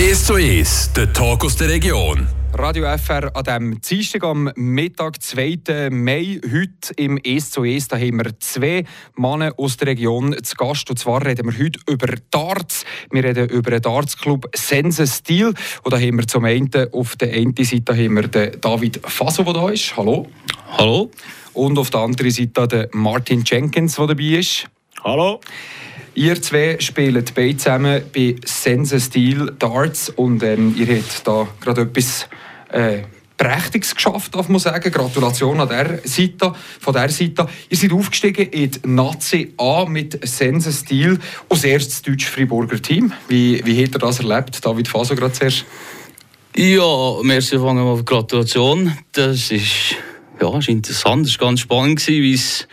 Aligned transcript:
1 0.00 0.24
zu 0.24 0.34
1, 0.36 0.94
der 0.94 1.12
Talk 1.12 1.44
aus 1.44 1.56
der 1.56 1.68
Region. 1.68 2.26
Radio 2.54 2.86
FR 2.96 3.36
an 3.36 3.44
diesem 3.44 3.80
Dienstag 3.82 4.24
am 4.24 4.50
Mittag, 4.56 5.20
2. 5.22 5.90
Mai. 5.90 6.40
Heute 6.42 6.94
im 6.96 7.18
«Es 7.22 7.50
zu 7.50 7.64
Es» 7.64 7.86
da 7.86 7.98
haben 7.98 8.16
wir 8.16 8.40
zwei 8.40 8.84
Männer 9.16 9.52
aus 9.58 9.76
der 9.76 9.88
Region 9.88 10.34
zu 10.42 10.56
Gast. 10.56 10.88
Und 10.88 10.98
zwar 10.98 11.26
reden 11.26 11.52
wir 11.52 11.66
heute 11.66 11.80
über 11.86 12.14
Darts. 12.30 12.86
Wir 13.10 13.24
reden 13.24 13.50
über 13.50 13.72
den 13.72 13.82
Darts-Club 13.82 14.48
Sense 14.56 15.06
Steel. 15.06 15.52
Und 15.82 15.92
da 15.92 15.98
haben 15.98 16.16
wir 16.16 16.26
zum 16.26 16.46
einen 16.46 16.70
auf 16.92 17.16
der 17.16 17.34
einen 17.34 17.54
Seite 17.62 17.92
haben 17.92 18.14
wir 18.14 18.28
den 18.28 18.58
David 18.58 19.02
Faso, 19.04 19.42
der 19.42 19.52
da 19.52 19.68
ist. 19.68 19.94
Hallo. 19.98 20.30
Hallo. 20.78 21.10
Und 21.52 21.78
auf 21.78 21.90
der 21.90 22.00
anderen 22.00 22.30
Seite 22.30 22.66
den 22.66 22.88
Martin 22.92 23.44
Jenkins, 23.44 23.96
der 23.96 24.06
dabei 24.06 24.38
ist. 24.38 24.64
Hallo. 25.04 25.40
Ihr 26.14 26.42
zwei 26.42 26.76
spielt 26.80 27.34
beide 27.34 27.56
zusammen 27.56 28.02
bei 28.12 28.36
Sense 28.44 29.00
Steel 29.00 29.52
Darts 29.58 30.10
und 30.10 30.42
ähm, 30.42 30.74
ihr 30.76 30.96
habt 30.96 31.26
da 31.26 31.46
gerade 31.60 31.82
etwas 31.82 32.28
äh, 32.72 33.02
Prächtiges 33.36 33.94
geschafft, 33.94 34.34
darf 34.34 34.48
man 34.48 34.58
sagen. 34.58 34.92
Gratulation 34.92 35.60
an 35.60 35.68
der 35.68 36.00
Seite, 36.04 36.52
von 36.78 36.92
der 36.92 37.08
Seite. 37.08 37.46
Ihr 37.70 37.76
seid 37.76 37.92
aufgestiegen 37.92 38.48
in 38.50 38.70
die 38.70 38.80
Nazi 38.84 39.54
A 39.56 39.86
mit 39.86 40.18
Sense 40.28 40.70
Steel 40.72 41.18
als 41.48 41.64
erstes 41.64 42.02
deutsch-Friburger 42.02 42.82
Team. 42.82 43.12
Wie, 43.28 43.64
wie 43.64 43.82
habt 43.82 43.94
ihr 43.94 43.98
das 43.98 44.18
erlebt? 44.18 44.62
David 44.62 44.88
Faso 44.88 45.14
gerade 45.14 45.32
zuerst. 45.32 45.64
Ja, 46.54 47.22
merci 47.22 47.58
fangen 47.58 47.84
wir 47.84 48.02
Gratulation. 48.02 48.92
Das 49.12 49.50
ist, 49.50 49.94
ja, 50.38 50.58
ist 50.58 50.68
interessant, 50.68 51.26
es 51.26 51.40
war 51.40 51.46
ganz 51.48 51.60
spannend, 51.60 52.06
wie 52.08 52.34
es 52.34 52.68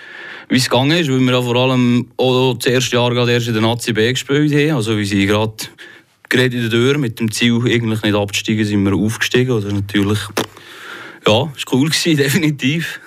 wie 0.50 0.58
es 0.58 0.70
gegangen 0.70 0.98
ist, 0.98 1.10
weil 1.10 1.20
wir 1.20 1.34
ja 1.34 1.42
vor 1.42 1.56
allem 1.56 2.08
auch 2.18 2.54
das 2.54 2.72
erste 2.72 2.96
Jahr 2.96 3.14
gerade 3.14 3.34
erst 3.34 3.48
in 3.48 3.54
der 3.54 3.62
Nazi 3.62 3.94
B 3.94 4.12
gespielt 4.12 4.54
haben. 4.54 4.78
Also 4.78 4.98
wie 4.98 5.06
sie 5.06 5.26
gerade 5.26 5.56
gerade 6.30 6.56
in 6.56 6.62
der 6.62 6.70
Tür 6.70 6.98
mit 6.98 7.20
dem 7.20 7.32
Ziel, 7.32 7.60
eigentlich 7.66 8.02
nicht 8.02 8.16
abzusteigen, 8.16 8.66
sind 8.66 8.84
wir 8.84 8.94
aufgestiegen. 8.94 9.52
Oder 9.52 9.72
natürlich, 9.72 10.20
ja, 11.28 11.52
es 11.56 11.66
war 11.66 11.73
cool, 11.73 11.89
gewesen, 11.89 12.17
definitiv. 12.17 13.00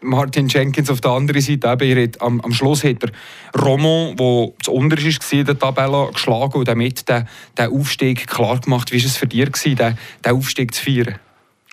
Martin 0.00 0.46
Jenkins 0.46 0.90
auf 0.90 1.00
der 1.00 1.10
anderen 1.10 1.42
Seite, 1.42 1.76
eben, 1.84 2.12
am, 2.20 2.40
am 2.40 2.52
Schluss 2.52 2.84
hat 2.84 3.02
er 3.02 3.60
Romo, 3.60 4.14
der 4.16 4.64
zu 4.64 4.72
unterst 4.72 5.32
war 5.32 5.38
in 5.40 5.44
der 5.44 5.58
Tabelle, 5.58 6.10
geschlagen 6.12 6.58
und 6.58 6.68
damit 6.68 7.08
den, 7.08 7.26
den 7.56 7.72
Aufstieg 7.72 8.28
klar 8.28 8.60
gemacht. 8.60 8.92
Wie 8.92 9.00
war 9.00 9.06
es 9.06 9.16
für 9.16 9.26
dich, 9.26 9.50
den, 9.50 9.76
den 9.76 10.32
Aufstieg 10.32 10.72
zu 10.72 10.84
feiern? 10.84 11.16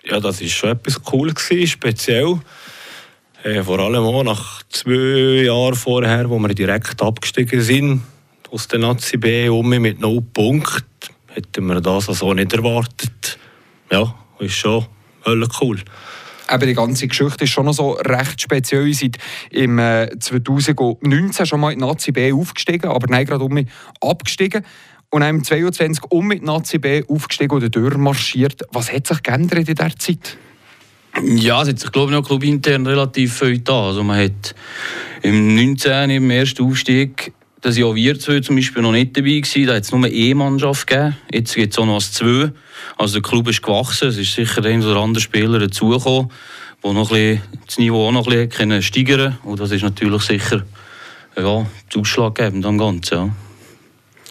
Ja, 0.04 0.20
das 0.20 0.42
war 0.42 0.48
schon 0.48 0.70
etwas 0.72 1.02
cool, 1.12 1.34
gewesen, 1.34 1.68
speziell. 1.68 2.40
Äh, 3.46 3.62
vor 3.64 3.78
allem 3.78 4.04
auch 4.04 4.24
nach 4.24 4.64
zwei 4.70 5.44
Jahren 5.44 5.76
vorher, 5.76 6.28
wo 6.32 6.40
wir 6.40 6.56
direkt 6.56 7.00
abgestiegen 7.04 7.62
sind 7.62 8.02
aus 8.50 8.68
der 8.68 8.80
Nazi 8.80 9.18
B 9.18 9.48
um 9.50 9.70
mit 9.70 10.00
0 10.00 10.20
Punkten, 10.34 11.14
hätten 11.28 11.68
wir 11.68 11.80
das 11.80 12.10
also 12.10 12.34
nicht 12.34 12.52
erwartet. 12.54 13.38
Ja, 13.92 14.16
ist 14.40 14.56
schon 14.56 14.88
cool. 15.62 15.80
Aber 16.48 16.66
die 16.66 16.74
ganze 16.74 17.08
Geschichte 17.08 17.44
ist 17.44 17.52
schon 17.52 17.66
noch 17.66 17.74
so 17.74 17.92
recht 17.92 18.42
speziell. 18.42 18.88
Ihr 18.88 18.96
seid 18.96 19.20
im 19.52 19.78
äh, 19.78 20.10
2019 20.20 21.46
schon 21.46 21.60
mal 21.60 21.72
in 21.72 21.78
die 21.78 21.86
Nazi 21.86 22.12
B 22.12 22.34
aufgestiegen, 22.34 22.90
aber 22.90 23.06
nein, 23.08 23.28
gerade 23.28 23.44
um 23.44 23.64
abgestiegen. 24.02 24.66
Und 25.12 25.22
dann 25.22 25.36
im 25.36 25.44
22 25.44 26.04
um 26.10 26.28
mit 26.28 26.42
Nazi 26.42 26.80
B 26.80 27.04
aufgestiegen 27.08 27.56
und 27.56 27.76
durchmarschiert. 27.76 28.64
Was 28.72 28.92
hat 28.92 29.06
sich 29.06 29.22
geändert 29.22 29.60
in 29.60 29.66
dieser 29.66 29.96
Zeit? 29.96 30.40
Ja, 31.24 31.62
es 31.62 31.70
hat 31.70 31.80
sich, 31.80 31.92
glaube 31.92 32.12
ich, 32.12 32.18
noch 32.18 32.28
clubintern 32.28 32.86
relativ 32.86 33.40
viel 33.40 33.60
da. 33.60 33.88
Also 33.88 34.04
man 34.04 34.20
hat 34.20 34.54
im 35.22 35.56
19. 35.56 36.10
im 36.10 36.30
ersten 36.30 36.64
Aufstieg 36.64 37.34
das 37.62 37.78
Jahr 37.78 37.96
wir 37.96 38.20
zwei 38.20 38.42
zum 38.42 38.58
Beispiel 38.58 38.84
noch 38.84 38.92
nicht 38.92 39.18
dabei 39.18 39.40
gewesen. 39.40 39.66
Da 39.66 39.76
hat 39.76 39.84
es 39.84 39.92
nur 39.92 40.04
eine 40.04 40.14
E-Mannschaft 40.14 40.86
gegeben. 40.86 41.18
Jetzt 41.32 41.56
gibt 41.56 41.74
es 41.74 41.80
auch 41.80 41.86
noch 41.86 41.96
als 41.96 42.12
zwei. 42.12 42.52
Also 42.98 43.20
der 43.20 43.22
Club 43.24 43.48
ist 43.48 43.64
gewachsen. 43.64 44.10
Es 44.10 44.18
ist 44.18 44.36
sicher 44.36 44.64
ein 44.64 44.84
oder 44.84 44.98
andere 44.98 45.22
Spieler 45.22 45.58
dazugekommen, 45.58 46.30
der 46.84 46.94
noch 46.94 47.12
ein 47.12 47.40
bisschen, 47.40 47.42
das 47.66 47.78
Niveau 47.80 48.08
auch 48.08 48.12
noch 48.12 48.28
ein 48.28 48.50
bisschen 48.50 48.82
steigern 48.84 49.38
Und 49.44 49.60
das 49.60 49.72
ist 49.72 49.82
natürlich 49.82 50.22
sicher 50.22 50.64
ja, 51.38 51.66
ausschlaggebend 51.96 52.66
am 52.66 52.78
Ganzen. 52.78 53.18
Ja. 53.18 53.30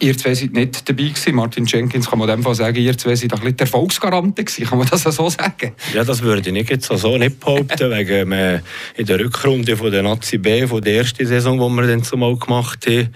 Ihr 0.01 0.19
zwei 0.19 0.35
seid 0.35 0.53
nicht 0.53 0.89
dabei 0.89 1.05
gewesen. 1.05 1.35
Martin 1.37 1.67
Jenkins, 1.67 2.11
kann 2.11 2.19
man 2.19 2.29
dem 2.29 2.43
Fall 2.43 2.55
sagen, 2.55 2.77
ihr 2.77 2.99
zwei 2.99 3.15
seid 3.15 3.33
ein 3.33 3.41
bisschen 3.41 3.59
Erfolgsgaranten 3.61 4.45
gewesen. 4.45 4.67
Kann 4.67 4.79
man 4.79 4.89
das 4.89 5.03
so 5.03 5.31
sagen? 5.31 5.73
Ja, 5.93 6.05
das 6.05 6.21
würde 6.21 6.43
ich 6.49 6.53
nicht 6.53 6.71
jetzt 6.71 6.87
so 6.87 7.17
nicht 7.17 7.39
behaupten, 7.39 7.91
wegen 7.91 8.33
äh, 8.33 8.61
in 8.97 9.07
der 9.07 9.21
Rückrunde 9.21 9.77
von 9.77 9.91
der 9.91 10.03
Nazi 10.03 10.39
B, 10.39 10.67
von 10.67 10.83
der 10.83 10.97
ersten 10.97 11.27
Saison, 11.27 11.59
die 11.59 11.77
wir 11.77 11.87
dann 11.87 12.03
zumal 12.03 12.37
gemacht 12.37 12.87
haben, 12.87 13.15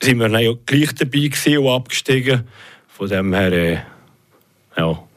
sind 0.00 0.18
wir 0.18 0.28
dann 0.28 0.42
ja 0.42 0.52
gleich 0.64 0.94
dabei 0.94 1.28
gewesen 1.28 1.58
und 1.58 1.68
abgestiegen. 1.68 2.44
Von 2.86 3.08
dem 3.08 3.34
her, 3.34 3.52
äh, 3.52 3.78
ja, 4.76 5.07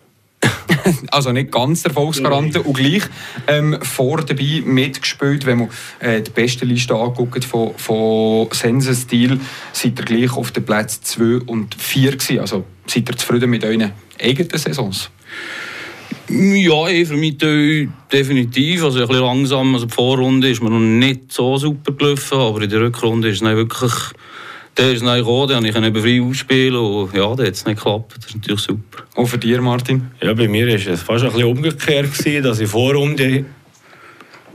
also 1.11 1.31
nicht 1.31 1.51
ganz 1.51 1.83
der 1.83 1.93
Volksgaranten 1.93 2.61
und 2.61 2.73
gleich 2.73 3.03
ähm, 3.47 3.77
vor 3.81 4.21
dabei 4.21 4.61
mitgespielt. 4.65 5.45
Wenn 5.45 5.59
man 5.59 5.69
äh, 5.99 6.21
die 6.21 6.31
beste 6.31 6.65
Liste 6.65 6.95
anguckt 6.95 7.43
von, 7.45 7.73
von 7.77 8.47
Sense 8.51 8.93
Stil, 8.95 9.39
seid 9.73 9.99
ihr 9.99 10.05
gleich 10.05 10.35
auf 10.35 10.51
den 10.51 10.65
Platz 10.65 11.01
2 11.01 11.45
und 11.45 11.75
4 11.75 12.11
gewesen. 12.11 12.39
Also 12.39 12.65
seid 12.87 13.09
ihr 13.09 13.17
zufrieden 13.17 13.49
mit 13.49 13.63
euren 13.63 13.91
eigenen 14.19 14.57
Saisons? 14.57 15.09
Ja, 16.29 16.85
für 16.85 17.17
mich 17.17 17.37
definitiv. 17.37 18.83
Also 18.83 19.01
ein 19.01 19.07
bisschen 19.07 19.23
langsam. 19.23 19.73
Also 19.73 19.85
die 19.85 19.93
Vorrunde 19.93 20.49
ist 20.49 20.61
mir 20.63 20.69
noch 20.69 20.79
nicht 20.79 21.31
so 21.31 21.57
super 21.57 21.91
gelaufen, 21.91 22.37
aber 22.37 22.61
in 22.61 22.69
der 22.69 22.81
Rückrunde 22.81 23.29
ist 23.29 23.41
es 23.41 23.47
wirklich 23.47 23.91
der 24.77 24.93
ist 24.93 25.03
neu 25.03 25.19
gekommen, 25.19 25.63
den 25.63 25.73
konnte 25.73 25.89
ich 25.89 26.03
frei 26.03 26.21
ausspielen 26.21 26.79
und 26.79 27.13
ja, 27.13 27.35
der 27.35 27.47
hat 27.47 27.53
es 27.53 27.65
nicht 27.65 27.77
geklappt. 27.77 28.13
Das 28.17 28.27
ist 28.27 28.35
natürlich 28.35 28.61
super. 28.61 29.03
Und 29.15 29.27
für 29.27 29.37
dich, 29.37 29.59
Martin? 29.59 30.11
Ja, 30.21 30.33
bei 30.33 30.47
mir 30.47 30.67
war 30.67 30.93
es 30.93 31.01
fast 31.01 31.23
ein 31.23 31.31
bisschen 31.31 31.47
umgekehrt, 31.47 32.13
gewesen, 32.13 32.43
dass 32.43 32.59
ich 32.59 32.69
Vorrunde 32.69 33.45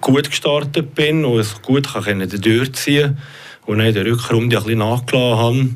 gut 0.00 0.28
gestartet 0.30 0.94
bin 0.94 1.24
und 1.24 1.40
es 1.40 1.60
gut 1.62 1.92
kann 1.92 2.28
durchziehen 2.28 3.18
und 3.66 3.78
dann 3.78 3.88
in 3.88 3.94
der 3.94 4.06
Rückrunde 4.06 4.56
ein 4.56 4.62
bisschen 4.62 4.78
nachgelassen 4.78 5.38
habe. 5.38 5.68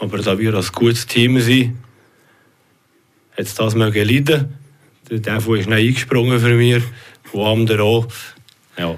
Aber 0.00 0.18
da 0.18 0.38
wir 0.38 0.54
ein 0.54 0.66
gutes 0.72 1.06
Team 1.06 1.40
sind, 1.40 1.76
hat 3.32 3.46
es 3.46 3.54
das 3.54 3.74
mögen 3.74 4.08
leiden. 4.08 4.54
Der 5.10 5.36
ist 5.36 5.48
nicht 5.48 5.70
eingesprungen 5.70 6.40
für 6.40 6.54
mich, 6.54 6.82
und 7.32 7.46
andere 7.46 7.82
auch. 7.82 8.06
Ja. 8.78 8.96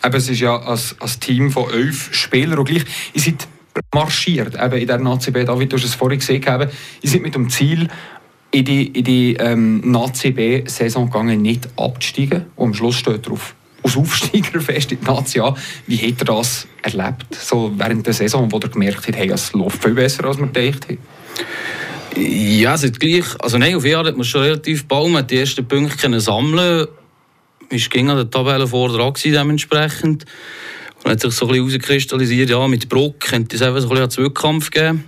Aber 0.00 0.18
es 0.18 0.28
ist 0.28 0.40
ja 0.40 0.58
ein, 0.58 0.78
ein 1.00 1.20
Team 1.20 1.50
von 1.50 1.70
elf 1.70 2.14
Spielern 2.14 2.58
und 2.58 2.64
gleich, 2.64 2.84
ihr 3.14 3.20
seid 3.20 3.46
marschiert, 3.94 4.54
eben 4.54 4.78
in 4.78 4.86
der 4.86 4.98
Nazi-B, 4.98 5.44
David, 5.44 5.72
du 5.72 5.76
hast 5.76 5.84
es 5.84 5.94
vorhin 5.94 6.18
gesehen, 6.18 6.42
eben, 6.42 6.70
ihr 7.02 7.10
seid 7.10 7.22
mit 7.22 7.34
dem 7.34 7.48
Ziel, 7.50 7.88
in 8.50 8.64
die, 8.64 8.86
in 8.86 9.04
die 9.04 9.34
ähm, 9.34 9.80
Nazi-B-Saison 9.90 11.06
gegangen, 11.06 11.42
nicht 11.42 11.68
abzusteigen. 11.76 12.46
Und 12.54 12.68
am 12.68 12.74
Schluss 12.74 12.96
steht 12.96 13.26
drauf, 13.26 13.54
als 13.82 13.96
Aufsteiger 13.96 14.60
fest 14.60 14.92
in 14.92 15.00
die 15.00 15.06
Nazi 15.06 15.40
A. 15.40 15.56
Wie 15.86 15.96
hat 15.96 16.20
er 16.20 16.24
das 16.26 16.68
erlebt, 16.82 17.34
so 17.34 17.72
während 17.76 18.06
der 18.06 18.12
Saison, 18.12 18.52
wo 18.52 18.58
er 18.58 18.68
gemerkt 18.68 19.08
hat, 19.08 19.16
hey, 19.16 19.30
es 19.30 19.52
läuft 19.54 19.82
viel 19.82 19.94
besser, 19.94 20.24
als 20.24 20.38
wir 20.38 20.46
gedacht 20.46 20.88
haben? 20.88 20.98
Ja, 22.16 22.74
es 22.74 22.84
ist 22.84 23.00
gleich. 23.00 23.24
Also 23.40 23.56
nein, 23.56 23.74
auf 23.74 23.82
Fall 23.82 24.06
hat 24.06 24.16
man 24.16 24.24
schon 24.24 24.42
relativ 24.42 24.86
bald 24.86 25.30
die 25.30 25.38
ersten 25.38 25.66
Punkte 25.66 26.20
sammeln 26.20 26.86
Es 27.70 27.88
ging 27.88 28.10
an 28.10 28.16
der 28.16 28.30
Tabelle 28.30 28.66
vor 28.66 28.90
dran 28.90 29.14
dementsprechend. 29.24 30.26
Und 31.04 31.10
hat 31.10 31.20
sich 31.20 31.32
so 31.32 31.46
ein 31.46 31.52
bisschen 31.52 31.70
herauskristallisiert, 31.70 32.50
ja, 32.50 32.66
mit 32.68 32.88
Bruck 32.88 33.20
könnte 33.20 33.56
es 33.56 33.62
einfach 33.62 33.80
so 33.80 33.88
ein 33.88 33.90
bisschen 33.90 34.02
einen 34.02 34.10
Zweikampf 34.10 34.70
geben. 34.70 35.04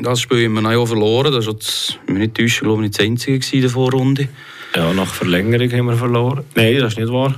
Das 0.00 0.20
Spiel 0.20 0.44
haben 0.44 0.62
wir 0.62 0.78
auch 0.78 0.86
verloren. 0.86 1.32
Das 1.32 1.46
war 1.46 1.54
jetzt, 1.54 1.98
wenn 2.06 2.18
nicht 2.18 2.34
täuschen, 2.34 2.66
glaube 2.66 2.82
ich, 2.82 2.88
nicht 2.88 2.98
das 2.98 3.06
einzige 3.06 3.56
in 3.56 3.62
der 3.62 3.70
Vorrunde. 3.70 4.28
Ja, 4.74 4.92
nach 4.92 5.14
Verlängerung 5.14 5.72
haben 5.72 5.86
wir 5.86 5.96
verloren. 5.96 6.44
Nein, 6.54 6.78
das 6.80 6.92
ist 6.92 6.98
nicht 6.98 7.10
wahr. 7.10 7.34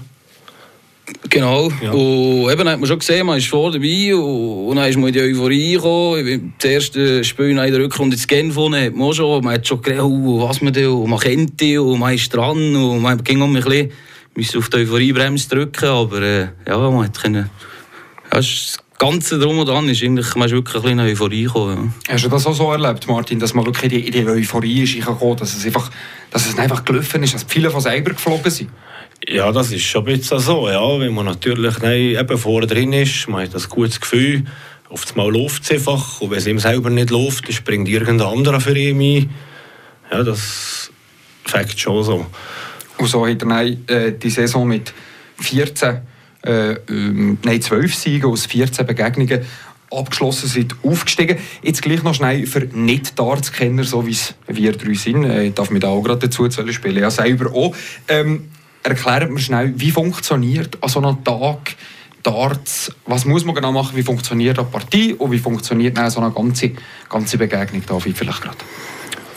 Genau. 1.30 1.70
Ja. 1.82 1.92
Und 1.92 2.50
eben 2.50 2.68
hat 2.68 2.80
man 2.80 2.86
schon 2.86 2.98
gesehen, 2.98 3.26
man 3.26 3.38
ist 3.38 3.46
vor 3.46 3.70
dabei 3.70 4.14
und, 4.14 4.76
dann 4.76 4.88
ist 4.88 4.96
man 4.96 5.08
in 5.08 5.14
die 5.14 5.20
Euphorie 5.20 5.74
gekommen. 5.74 6.54
Das 6.58 6.70
erste 6.70 7.24
Spiel 7.24 7.50
in 7.50 7.56
der 7.56 7.78
Rückrunde 7.78 8.16
ins 8.16 8.26
Genf 8.26 8.56
hat 8.56 8.94
man 8.94 9.12
schon, 9.14 9.44
man 9.44 9.54
hat 9.54 9.66
schon 9.66 9.80
gedacht, 9.80 10.02
oh, 10.02 10.40
was 10.46 10.60
man 10.60 10.72
da, 10.72 10.88
und 10.88 11.10
man 11.10 11.18
kennt 11.18 11.60
die 11.60 11.78
und 11.78 11.98
man 11.98 12.14
ist 12.14 12.34
dran 12.34 12.74
und 12.76 13.02
man 13.02 13.22
ging 13.22 13.40
um 13.40 13.54
ein 13.54 13.62
bisschen 13.62 13.90
müssen 14.38 14.58
auf 14.58 14.68
die 14.68 14.78
Euphoriebremse 14.78 15.48
drücken, 15.48 15.88
aber 15.88 16.22
äh, 16.22 16.48
ja, 16.66 16.78
man 16.78 17.04
hat 17.04 17.20
können, 17.20 17.50
ja, 18.30 18.38
das 18.38 18.78
Ganze 18.98 19.38
drum 19.38 19.58
und 19.58 19.66
dran 19.66 19.88
ist 19.88 20.02
eigentlich, 20.02 20.34
man 20.34 20.46
ist 20.46 20.54
wirklich 20.54 20.84
ein 20.84 20.98
eine 21.00 21.10
Euphorie 21.10 21.44
gekommen. 21.44 21.94
Ja. 22.06 22.14
Hast 22.14 22.24
du 22.24 22.28
das 22.28 22.46
auch 22.46 22.54
so 22.54 22.72
erlebt, 22.72 23.06
Martin, 23.08 23.38
dass 23.38 23.54
man 23.54 23.66
wirklich 23.66 23.84
in 23.84 23.90
die, 23.90 24.06
in 24.06 24.12
die 24.12 24.26
Euphorie 24.26 24.82
ist 24.82 24.94
gekommen, 24.94 25.36
dass 25.36 25.56
es 25.56 25.66
einfach, 25.66 25.90
dass 26.30 26.48
es 26.48 26.58
einfach 26.58 26.84
gelaufen 26.84 27.22
ist, 27.22 27.34
dass 27.34 27.44
viele 27.48 27.70
von 27.70 27.80
selber 27.80 28.10
geflogen 28.10 28.50
sind? 28.50 28.70
Ja, 29.28 29.50
das 29.50 29.72
ist 29.72 29.82
schon 29.82 30.06
ein 30.06 30.16
bisschen 30.16 30.38
so, 30.38 30.68
ja, 30.68 31.00
wenn 31.00 31.12
man 31.12 31.26
natürlich 31.26 31.78
nein, 31.80 32.16
eben 32.16 32.38
vorne 32.38 32.66
drin 32.66 32.92
ist, 32.92 33.28
man 33.28 33.42
hat 33.42 33.54
das 33.54 33.68
gutes 33.68 34.00
Gefühl, 34.00 34.44
auf 34.88 35.04
einmal 35.10 35.32
läuft 35.32 35.64
es 35.64 35.72
einfach 35.72 36.20
und 36.20 36.30
wenn 36.30 36.38
es 36.38 36.46
ihm 36.46 36.58
selber 36.58 36.88
nicht 36.90 37.10
läuft, 37.10 37.46
dann 37.46 37.52
springt 37.52 37.88
irgendein 37.88 38.28
anderer 38.28 38.60
für 38.60 38.76
ihn 38.76 39.00
ein. 39.00 39.30
Ja, 40.10 40.22
das 40.22 40.90
fängt 41.44 41.78
schon 41.78 42.04
so. 42.04 42.26
Und 42.98 43.06
so 43.06 43.26
hat 43.26 43.42
er 43.42 43.66
äh, 43.88 44.12
die 44.12 44.30
Saison 44.30 44.66
mit 44.66 44.92
14, 45.38 45.98
äh, 46.42 46.72
ähm, 46.88 47.38
nein, 47.44 47.62
12 47.62 47.94
Siegen 47.94 48.30
aus 48.30 48.46
14 48.46 48.86
Begegnungen 48.86 49.40
abgeschlossen, 49.90 50.48
sind 50.48 50.74
aufgestiegen. 50.82 51.38
Jetzt 51.62 51.82
gleich 51.82 52.02
noch 52.02 52.14
schnell 52.14 52.46
für 52.46 52.60
Nicht-Darts-Kenner, 52.60 53.84
so 53.84 54.06
wie 54.06 54.12
es 54.12 54.34
wir 54.46 54.72
drei 54.72 54.94
sind. 54.94 55.24
Äh, 55.24 55.46
ich 55.46 55.54
darf 55.54 55.70
mich 55.70 55.80
da 55.80 55.88
auch 55.88 56.02
gerade 56.02 56.28
dazu 56.28 56.48
spielen, 56.50 56.98
ja 56.98 57.10
selber 57.10 57.54
auch. 57.54 57.74
Ähm, 58.08 58.50
erklärt 58.82 59.30
mir 59.30 59.40
schnell, 59.40 59.72
wie 59.76 59.90
funktioniert 59.90 60.78
an 60.82 60.88
so 60.88 61.00
einem 61.00 61.22
Tag 61.24 61.76
Darts, 62.22 62.92
was 63.06 63.24
muss 63.24 63.44
man 63.44 63.54
genau 63.54 63.72
machen, 63.72 63.96
wie 63.96 64.02
funktioniert 64.02 64.58
eine 64.58 64.68
Partie 64.68 65.14
und 65.14 65.30
wie 65.30 65.38
funktioniert 65.38 65.96
so 66.10 66.20
eine 66.20 66.32
ganze, 66.32 66.72
ganze 67.08 67.38
Begegnung 67.38 67.82
da 67.86 67.98
vielleicht 67.98 68.42
gerade? 68.42 68.56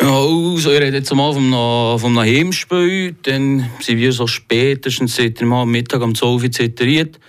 Also 0.03 0.71
ich 0.71 0.81
rede 0.81 0.98
jetzt 0.98 1.13
mal 1.13 1.31
vom, 1.31 2.00
vom 2.00 2.19
Heimspiel, 2.19 3.15
dann 3.21 3.69
sind 3.81 4.00
wir 4.00 4.12
so 4.12 4.25
spätestens 4.25 5.15
seit 5.15 5.44
am 5.44 5.69
Mittag 5.69 6.01
um 6.01 6.15
12 6.15 6.44
Uhr 6.44 6.51
ziteriert. 6.51 7.19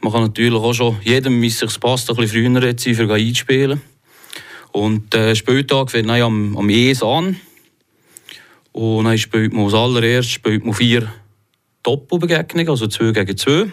Man 0.00 0.10
kann 0.10 0.22
natürlich 0.22 0.54
auch 0.54 0.72
schon 0.72 0.96
jedem, 1.02 1.42
wie 1.42 1.48
es 1.48 1.58
sich 1.58 1.78
passt, 1.78 2.08
ein 2.08 2.16
bisschen 2.16 2.50
früher 2.50 2.74
sein, 2.78 2.94
für 2.94 3.12
einspielen. 3.12 3.82
Und 4.72 5.12
der 5.12 5.28
äh, 5.28 5.36
Spieltag 5.36 5.90
fängt 5.90 6.08
dann 6.08 6.22
am, 6.22 6.56
am 6.56 6.70
ES 6.70 7.02
an. 7.02 7.36
Und 8.72 9.04
dann 9.04 9.18
spielt 9.18 9.52
man 9.52 9.66
als 9.66 9.74
allererstes 9.74 10.40
vier 10.72 11.12
Doppelbegegnungen, 11.82 12.70
also 12.70 12.86
2 12.86 13.12
gegen 13.12 13.36
2. 13.36 13.66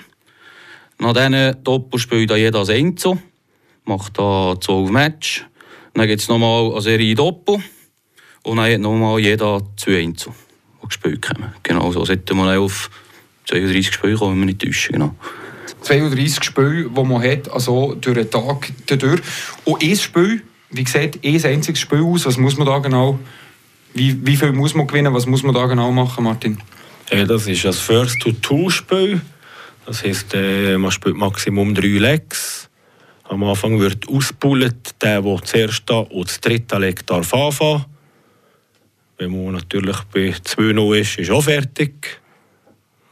Nach 1.00 1.14
diesen 1.14 1.64
Doppel 1.64 2.00
spielt 2.02 2.30
dann 2.30 2.38
jeder 2.38 2.60
als 2.60 2.70
Einzel, 2.70 3.18
macht 3.86 4.20
da 4.20 4.56
12 4.60 4.92
Matches. 4.92 5.46
Dann 5.94 6.08
gibt 6.08 6.22
es 6.22 6.28
nochmal 6.28 6.70
eine 6.72 6.82
Serie 6.82 7.16
Doppel. 7.16 7.64
Und 8.44 8.58
dann 8.58 8.72
hat 8.72 8.80
nochmal 8.80 9.20
jeder 9.20 9.62
zwei 9.78 10.00
Einzel, 10.02 10.34
die 10.82 10.88
gespielt 10.88 11.30
haben. 11.30 11.54
Genau 11.64 11.92
so 11.92 12.04
sollten 12.06 12.38
wir 12.38 12.60
auf 12.60 12.90
32 13.46 13.94
Spiele 13.94 14.16
kommen, 14.16 14.34
wenn 14.34 14.40
wir 14.40 14.46
nicht 14.48 14.62
täuschen. 14.62 14.94
Genau. 14.94 15.16
32 15.82 16.44
Spiele, 16.44 16.90
die 16.90 17.04
man 17.04 17.24
hat, 17.24 17.52
also 17.52 17.96
durch 17.96 18.18
den 18.18 18.30
Tag 18.30 18.72
durch. 18.88 19.22
Und 19.66 19.84
ein 19.84 19.96
Spiel, 19.96 20.42
wie 20.70 20.84
gesagt, 20.84 21.20
ein 21.24 21.46
einziges 21.46 21.80
Spiel 21.80 22.02
aus, 22.02 22.26
was 22.26 22.38
muss 22.38 22.58
man 22.58 22.68
da 22.68 22.80
genau, 22.80 23.20
wie, 23.94 24.26
wie 24.26 24.38
viel 24.38 24.52
muss 24.54 24.74
man 24.74 24.88
gewinnen, 24.88 25.14
was 25.14 25.26
muss 25.26 25.44
man 25.44 25.54
da 25.54 25.66
genau 25.66 25.92
machen, 25.92 26.24
Martin? 26.24 26.58
Ja, 27.12 27.26
das 27.26 27.48
ist 27.48 27.66
das 27.66 27.80
First-to-Two-Spiel. 27.80 29.22
Das 29.86 30.04
heisst, 30.04 30.34
äh, 30.34 30.78
man 30.78 30.92
spielt 30.92 31.16
Maximum 31.16 31.76
drei 31.76 31.98
Legs. 31.98 32.70
Am 33.24 33.44
Anfang 33.44 33.80
wird 33.80 34.08
ausgebullet, 34.08 35.02
der, 35.02 35.22
der 35.22 35.44
zuerst 35.44 35.84
da 35.86 36.00
und 36.00 36.30
das 36.30 36.40
dritte 36.40 36.78
Leg 36.78 37.06
darf 37.08 37.34
anfangen. 37.34 37.86
Wenn 39.22 39.44
man 39.44 39.54
natürlich 39.54 39.98
bei 40.12 40.30
2-0 40.32 40.96
ist, 40.96 41.20
ist 41.20 41.30
auch 41.30 41.44
fertig. 41.44 42.20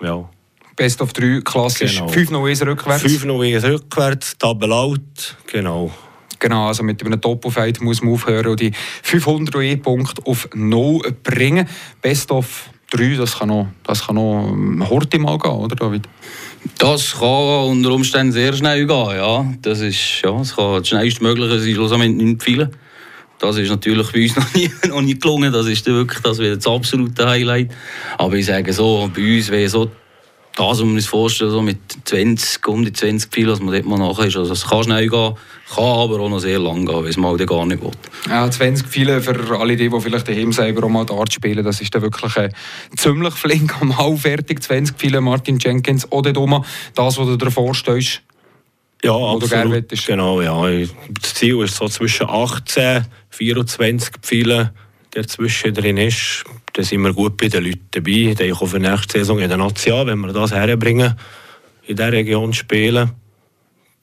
Ja. 0.02 0.28
Best 0.76 1.04
of 1.04 1.14
3 1.14 1.42
klassisch. 1.42 2.00
Genau. 2.00 2.12
5-0 2.12 2.52
ist 2.52 2.66
rückwärts. 2.66 3.04
5-0 3.04 3.56
ist 3.56 3.64
rückwärts, 3.66 4.36
Double 4.40 4.74
Out, 4.74 5.38
genau. 5.46 5.92
Genau, 6.40 6.68
also 6.68 6.82
mit 6.82 7.06
einem 7.06 7.22
Doppelfight 7.22 7.80
muss 7.82 8.02
man 8.02 8.14
aufhören 8.14 8.48
und 8.48 8.60
die 8.60 8.72
501 9.04 9.84
Punkte 9.84 10.26
auf 10.26 10.50
0 10.56 11.00
bringen. 11.22 11.70
Best 12.02 12.32
of 12.32 12.72
3, 12.90 13.18
das 13.18 13.38
kann 13.38 13.50
noch, 13.50 13.68
das 13.84 14.08
kann 14.08 14.16
noch 14.16 14.90
Horti 14.90 15.20
mal 15.20 15.38
gehen, 15.38 15.52
oder 15.52 15.76
David? 15.76 16.10
Das 16.80 17.20
kann 17.20 17.70
unter 17.70 17.92
Umständen 17.92 18.32
sehr 18.32 18.54
schnell 18.54 18.88
gehen, 18.88 19.12
ja. 19.16 19.46
Das 19.62 19.82
ist, 19.82 20.24
ja, 20.24 20.32
das 20.32 20.56
kann 20.56 20.80
das 20.80 20.88
schnellstmögliche 20.88 21.60
sein, 21.60 21.74
schlussendlich 21.76 22.16
nicht 22.16 22.42
viele. 22.42 22.72
Das 23.40 23.58
ist 23.58 23.70
natürlich 23.70 24.12
bei 24.12 24.24
uns 24.24 24.36
noch 24.36 24.54
nie, 24.54 24.72
noch 24.88 25.02
nie 25.02 25.18
gelungen. 25.18 25.52
Das 25.52 25.66
ist 25.66 25.86
wirklich 25.86 26.20
das, 26.22 26.38
das 26.38 26.68
absolute 26.68 27.28
Highlight. 27.28 27.72
Aber 28.18 28.36
ich 28.36 28.46
sage 28.46 28.72
so, 28.74 29.10
bei 29.14 29.38
uns 29.38 29.50
wäre 29.50 29.70
so 29.70 29.90
das, 30.60 30.80
was 30.80 30.84
man 30.84 31.00
sich 31.00 31.10
vorstellen, 31.10 31.52
so 31.52 31.62
mit 31.62 31.78
20, 32.04 32.68
um 32.68 32.84
die 32.84 32.92
20 32.92 33.32
Pfeile, 33.32 33.54
was 33.54 33.62
man 33.62 33.74
dort 33.74 33.86
mal 33.86 33.98
nachher 33.98 34.26
ist. 34.26 34.36
Also 34.36 34.52
es 34.52 34.68
kann 34.68 34.84
schnell 34.84 35.08
gehen, 35.08 35.36
kann 35.74 35.84
aber 35.84 36.20
auch 36.20 36.30
noch 36.30 36.40
sehr 36.40 36.60
lang 36.60 36.86
gehen, 36.86 36.96
weil 36.96 37.08
es 37.08 37.16
mal 37.16 37.38
gar 37.38 37.66
nicht 37.66 37.82
will. 37.82 37.92
Ja, 38.28 38.52
20 38.52 38.86
Pfeile 38.86 39.22
für 39.22 39.58
alle 39.58 39.78
die, 39.78 39.90
die 39.90 40.02
vielleicht 40.02 40.28
daheim 40.28 40.52
selber 40.52 40.86
auch 40.86 40.90
mal 40.90 41.06
Dart 41.06 41.32
spielen, 41.32 41.64
das 41.64 41.80
ist 41.80 41.96
dann 41.96 42.02
wirklich 42.02 42.36
ein 42.36 42.52
ziemlich 42.98 43.34
flink 43.36 43.74
am 44.00 44.18
fertig. 44.18 44.62
20 44.62 44.98
Pfeile 44.98 45.22
Martin 45.22 45.60
Jenkins 45.60 46.12
oder 46.12 46.34
Doma, 46.34 46.66
das, 46.94 47.18
was 47.18 47.26
du 47.26 47.38
dir 47.38 47.52
vorstellst, 47.52 48.22
ja, 49.04 49.16
absolut. 49.16 50.06
Genau, 50.06 50.42
ja. 50.42 50.86
Das 51.22 51.34
Ziel 51.34 51.62
ist 51.64 51.76
so 51.76 51.88
zwischen 51.88 52.30
18 52.30 53.06
24 53.30 54.16
Pfeilen, 54.22 54.72
der 55.16 55.28
zwischen 55.28 55.74
drin 55.74 55.98
ist. 55.98 56.44
Da 56.74 56.84
sind 56.84 57.02
wir 57.02 57.14
gut 57.14 57.38
bei 57.38 57.48
den 57.48 57.64
Leuten 57.64 57.88
dabei. 57.92 58.36
Die 58.38 58.44
ich 58.44 58.58
für 58.58 58.80
nächste 58.80 59.20
Saison 59.20 59.40
in 59.40 59.50
der 59.50 59.58
Nation, 59.58 60.08
wenn 60.08 60.20
wir 60.20 60.34
das 60.34 60.52
herbringen, 60.52 61.16
in 61.88 61.96
dieser 61.96 62.12
Region 62.12 62.54
spielen, 62.54 63.12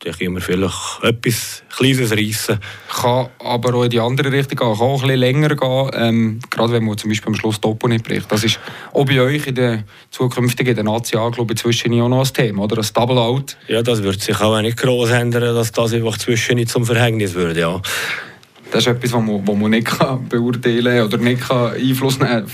dann 0.05 0.13
können 0.13 0.35
wir 0.35 0.41
vielleicht 0.41 1.03
etwas 1.03 1.63
Kleines 1.77 2.13
reissen. 2.13 2.61
Kann 2.89 3.29
aber 3.39 3.75
auch 3.75 3.85
in 3.85 3.91
die 3.91 4.01
andere 4.01 4.31
Richtung 4.31 4.59
gehen, 4.59 4.69
kann 4.69 4.69
auch 4.69 5.03
ein 5.03 5.09
bisschen 5.09 5.21
länger 5.21 5.57
gehen, 5.57 5.91
ähm, 5.95 6.41
gerade 6.51 6.73
wenn 6.73 6.85
man 6.85 6.99
zum 6.99 7.11
Beispiel 7.11 7.29
am 7.29 7.35
Schluss 7.35 7.61
Topo 7.61 7.89
nicht 7.89 8.05
bricht. 8.05 8.31
Das 8.31 8.45
ist 8.45 8.61
auch 8.93 9.05
bei 9.05 9.21
euch 9.21 9.47
in 9.47 9.55
der 9.55 9.85
zukünftigen 10.11 10.71
in 10.71 10.77
der 10.77 10.85
Nation, 10.85 11.33
glaube 11.33 11.55
ich, 11.55 11.61
zwischen 11.61 11.99
auch 12.01 12.09
noch 12.09 12.27
ein 12.27 12.33
Thema, 12.33 12.65
oder? 12.65 12.77
Das 12.77 12.93
Double 12.93 13.19
Out. 13.19 13.57
Ja, 13.69 13.83
das 13.83 14.03
wird 14.03 14.21
sich 14.21 14.39
auch 14.41 14.61
nicht 14.61 14.77
groß 14.77 15.11
ändern, 15.11 15.55
dass 15.55 15.73
das 15.73 15.93
einfach 15.93 16.19
zwischen 16.19 16.67
zum 16.67 16.85
Verhängnis 16.85 17.35
würde, 17.35 17.61
ja. 17.61 17.81
Das 18.77 18.87
ist 18.87 18.93
etwas, 18.93 19.13
was 19.15 19.23
man, 19.23 19.49
was 19.49 19.57
man 19.57 19.71
nicht 19.71 19.87
kann 19.87 20.29
beurteilen 20.29 20.85
kann 20.85 21.07
oder 21.07 21.17
nicht 21.17 21.49
kann 21.49 21.73
Einfluss 21.73 22.19
nehmen 22.19 22.45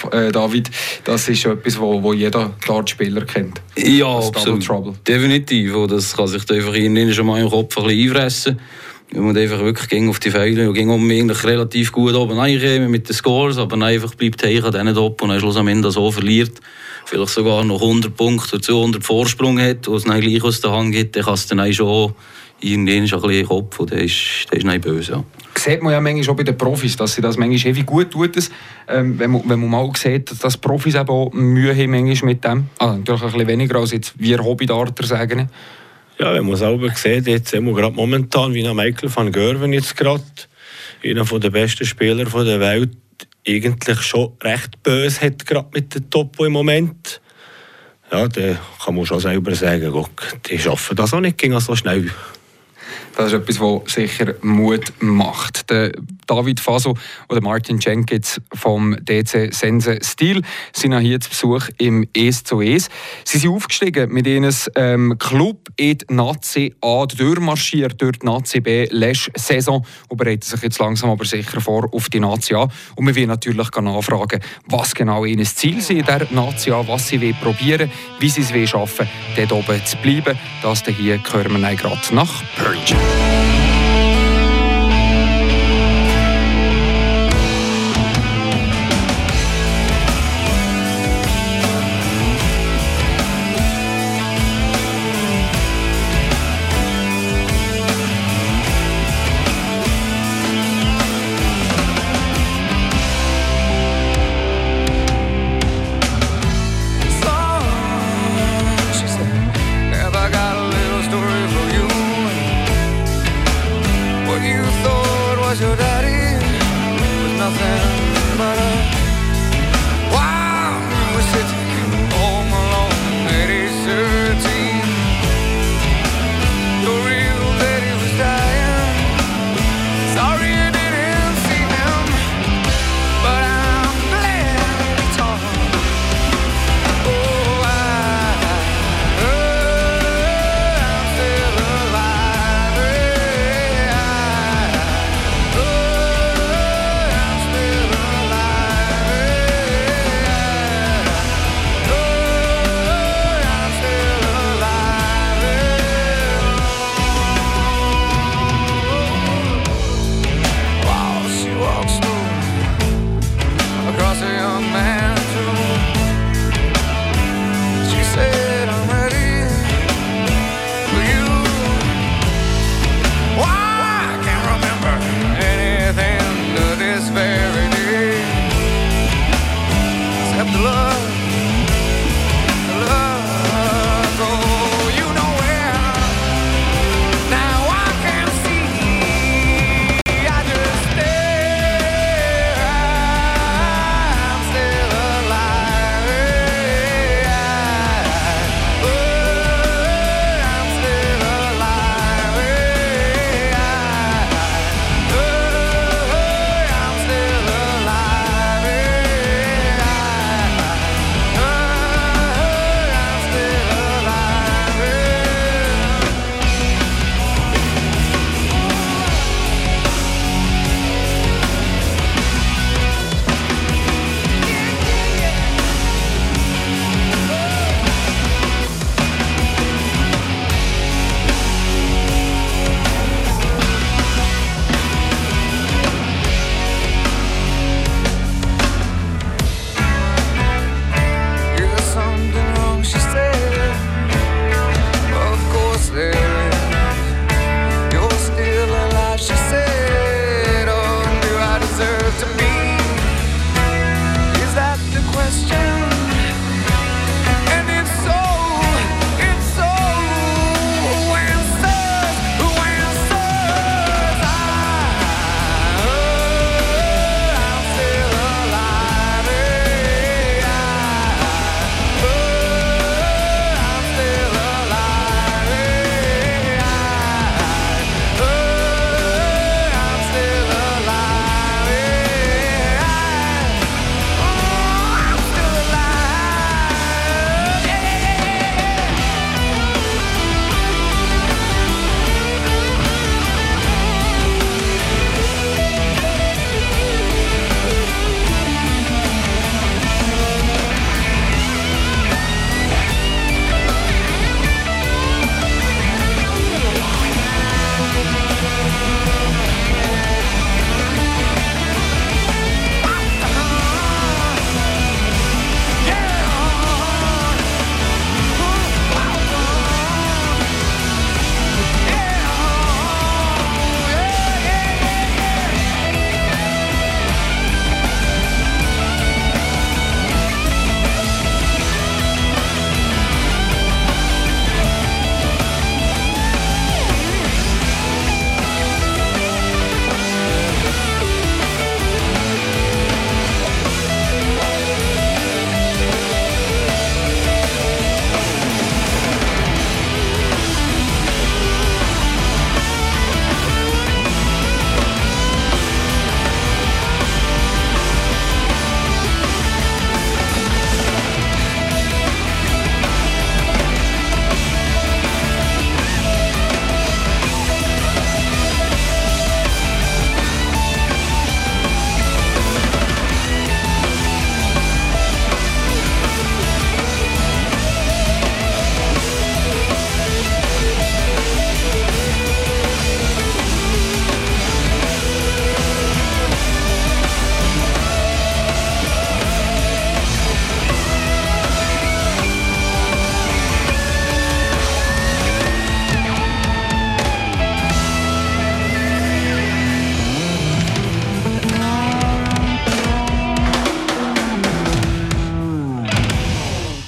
kann. 0.00 0.12
Äh, 0.12 0.30
David, 0.30 0.70
das 1.02 1.28
ist 1.28 1.44
etwas, 1.44 1.80
wo, 1.80 2.00
wo 2.00 2.12
jeder 2.12 2.52
Dartspieler 2.64 3.22
kennt. 3.22 3.60
Ja, 3.76 4.14
das 4.14 4.28
absolut. 4.28 5.08
Definitiv. 5.08 5.74
Das 5.88 6.16
kann 6.16 6.28
sich 6.28 6.48
einfach 6.48 6.74
innen 6.74 7.12
schon 7.12 7.26
mal 7.26 7.40
im 7.40 7.50
Kopf 7.50 7.76
ein 7.78 7.84
bisschen 7.88 8.10
einfressen. 8.10 8.60
Wenn 9.10 9.24
man 9.24 9.36
einfach 9.36 9.58
wirklich 9.58 9.88
ging 9.88 10.08
auf 10.08 10.20
die 10.20 10.30
Pfeile 10.30 10.68
und 10.68 10.74
ging 10.74 10.88
um 10.88 11.10
eigentlich 11.10 11.42
relativ 11.42 11.90
gut 11.90 12.14
oben 12.14 12.38
reinkommen 12.38 12.88
mit 12.88 13.08
den 13.08 13.16
Scores, 13.16 13.58
aber 13.58 13.70
dann 13.70 13.82
einfach 13.82 14.14
bleibt 14.14 14.40
hängen 14.44 14.64
an 14.64 14.70
diesen 14.70 14.94
Top 14.94 15.20
und 15.20 15.30
dann 15.30 15.40
schlussendlich 15.40 15.92
so 15.92 16.12
verliert, 16.12 16.60
vielleicht 17.06 17.30
sogar 17.30 17.64
noch 17.64 17.82
100 17.82 18.16
Punkte 18.16 18.54
oder 18.54 18.62
200 18.62 19.04
Vorsprung 19.04 19.60
hat 19.60 19.88
und 19.88 19.96
es 19.96 20.04
dann 20.04 20.20
gleich 20.20 20.44
aus 20.44 20.60
der 20.60 20.70
Hand 20.70 20.92
geht, 20.92 21.16
dann 21.16 21.24
kann 21.24 21.34
es 21.34 21.48
dann 21.48 21.72
schon 21.72 22.14
irgendwann 22.60 23.04
ist 23.04 23.12
ein 23.12 23.20
bisschen 23.20 23.48
Kopf 23.48 23.80
und 23.80 23.90
der 23.90 24.02
ist, 24.02 24.46
der 24.50 24.58
ist 24.58 24.64
nicht 24.64 24.82
böse. 24.82 25.12
Ja. 25.12 25.24
Sieht 25.54 25.82
man 25.82 25.92
ja 25.92 26.00
manchmal 26.00 26.24
schon 26.24 26.36
bei 26.36 26.42
den 26.42 26.56
Profis, 26.56 26.96
dass 26.96 27.14
sie 27.14 27.20
das 27.20 27.36
manchmal 27.36 27.72
ewig 27.72 27.86
gut 27.86 28.10
tun. 28.10 28.30
Ähm, 28.88 29.18
wenn, 29.18 29.30
man, 29.30 29.42
wenn 29.46 29.60
man 29.60 29.70
mal 29.70 29.90
sieht, 29.96 30.42
dass 30.42 30.56
Profis 30.56 30.94
eben 30.94 31.08
auch 31.08 31.30
Mühe 31.32 31.74
haben 31.76 31.90
manchmal 31.90 32.32
mit 32.32 32.44
dem. 32.44 32.68
Also 32.78 32.96
natürlich 32.96 33.22
ein 33.22 33.32
bisschen 33.32 33.48
weniger 33.48 33.78
als 33.78 33.92
jetzt 33.92 34.14
wir 34.16 34.38
Hobbydarter 34.42 35.06
sagen. 35.06 35.48
Ja, 36.18 36.34
wenn 36.34 36.46
man 36.46 36.56
selber 36.56 36.88
sieht, 36.94 37.26
jetzt 37.26 37.52
gerade 37.52 37.94
momentan, 37.94 38.54
wie 38.54 38.62
Michael 38.74 39.14
van 39.14 39.32
Gerven 39.32 39.72
jetzt 39.72 39.96
gerade, 39.96 40.22
einer 41.04 41.24
der 41.24 41.50
besten 41.50 41.84
Spieler 41.84 42.24
der 42.24 42.60
Welt, 42.60 42.90
eigentlich 43.46 44.00
schon 44.02 44.32
recht 44.42 44.82
böse 44.82 45.20
hat, 45.22 45.46
gerade 45.46 45.68
mit 45.74 45.94
dem 45.94 46.08
Topo 46.10 46.44
im 46.44 46.52
Moment. 46.52 47.20
Ja, 48.10 48.28
da 48.28 48.58
kann 48.84 48.94
man 48.94 49.06
schon 49.06 49.20
selber 49.20 49.54
sagen, 49.54 49.90
guck, 49.90 50.10
die 50.48 50.58
schaffen 50.58 50.96
das 50.96 51.14
auch 51.14 51.20
nicht 51.20 51.40
so 51.60 51.74
schnell. 51.74 52.10
Das 53.16 53.26
ist 53.26 53.34
etwas, 53.34 53.60
was 53.60 53.92
sicher 53.92 54.34
Mut 54.42 54.92
macht. 55.00 55.68
Der 55.70 55.92
David 56.26 56.60
Faso 56.60 56.96
oder 57.28 57.40
Martin 57.40 57.78
Jenkins 57.78 58.40
vom 58.54 58.96
DC 59.04 59.52
Sense 59.52 59.98
Stil 60.02 60.42
sind 60.72 60.98
hier 60.98 61.20
zu 61.20 61.28
Besuch 61.28 61.68
im 61.78 62.06
ES 62.14 62.44
zu 62.44 62.60
ES. 62.60 62.88
Sie 63.24 63.38
sind 63.38 63.50
aufgestiegen 63.50 64.12
mit 64.12 64.26
ihrem 64.26 64.50
ähm, 64.76 65.18
Club 65.18 65.68
in 65.76 65.98
die 65.98 66.14
Nazi 66.14 66.74
A 66.80 67.06
durchmarschiert 67.06 68.00
durch 68.00 68.18
die 68.18 68.26
Nazi 68.26 68.60
B 68.60 68.86
letzte 68.90 69.32
Saison 69.36 69.84
und 70.08 70.16
bereiten 70.16 70.42
sich 70.42 70.62
jetzt 70.62 70.78
langsam 70.78 71.10
aber 71.10 71.24
sicher 71.24 71.60
vor 71.60 71.88
auf 71.92 72.08
die 72.08 72.20
Nazi 72.20 72.54
A. 72.54 72.68
Und 72.96 73.06
wir 73.06 73.16
wollen 73.16 73.28
natürlich 73.28 73.70
nachfragen, 73.78 74.40
was 74.66 74.94
genau 74.94 75.24
ihr 75.24 75.44
Ziel 75.44 75.78
ist 75.78 75.90
in 75.90 76.04
der 76.04 76.26
Nazi 76.30 76.70
A, 76.70 76.86
was 76.86 77.08
sie 77.08 77.34
probieren 77.34 77.90
wie 78.22 78.28
sie 78.28 78.42
es 78.42 78.70
schaffen 78.70 79.08
wollen, 79.36 79.48
dort 79.48 79.68
oben 79.68 79.84
zu 79.84 79.96
bleiben. 79.98 80.38
Das 80.62 80.84
hier 80.84 81.20
hören 81.32 81.60
wir 81.60 81.74
gerade 81.74 82.14
nach 82.14 82.42
Purge. 82.56 83.01
Yeah. 83.02 83.51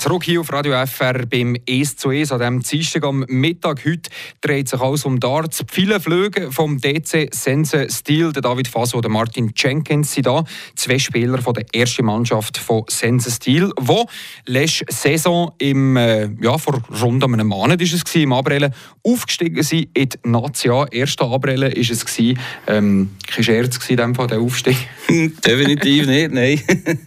Zurück 0.04 0.24
hier 0.24 0.42
auf 0.42 0.52
Radio 0.52 0.74
FR 0.84 1.24
beim 1.24 1.56
«Es 1.64 1.96
zu 1.96 2.10
Es» 2.10 2.30
an 2.30 2.38
diesem 2.38 2.60
Dienstag 2.60 3.04
am 3.04 3.24
Mittag. 3.26 3.86
Heute 3.86 4.10
dreht 4.42 4.68
sich 4.68 4.78
alles 4.78 5.06
um 5.06 5.18
Darts. 5.18 5.64
Viele 5.70 5.98
Flüge 5.98 6.52
vom 6.52 6.78
DC 6.78 7.34
Sense 7.34 7.86
Steel, 7.88 8.30
der 8.30 8.42
David 8.42 8.68
Faso 8.68 8.98
und 8.98 9.08
Martin 9.08 9.54
Jenkins 9.56 10.12
sind 10.12 10.26
da. 10.26 10.44
Zwei 10.76 10.98
Spieler 10.98 11.38
von 11.38 11.54
der 11.54 11.64
ersten 11.74 12.04
Mannschaft 12.04 12.58
von 12.58 12.84
Sense 12.86 13.30
Steel, 13.30 13.72
die 13.80 14.04
letzte 14.44 14.84
Saison 14.90 15.52
im, 15.56 15.96
äh, 15.96 16.28
ja, 16.38 16.58
vor 16.58 16.82
rund 17.00 17.24
einem 17.24 17.46
Monat 17.46 17.80
ist 17.80 17.94
es 17.94 18.04
gewesen, 18.04 18.24
im 18.24 18.32
April 18.34 18.72
aufgestiegen 19.02 19.62
sind 19.62 19.88
in 19.94 20.10
die 20.10 20.18
Nazi 20.24 20.68
A. 20.68 20.84
1. 20.84 21.18
April 21.20 21.62
ist 21.62 21.90
es 21.90 22.04
gewesen. 22.04 22.38
Ähm, 22.66 23.10
kein 23.26 23.42
Scherz 23.42 23.80
gewesen, 23.80 23.96
dem 23.96 24.14
Fall, 24.14 24.26
der 24.26 24.40
Aufstieg. 24.40 24.76
Definitiv 25.08 26.06
nicht, 26.06 26.30
nein. 26.30 26.60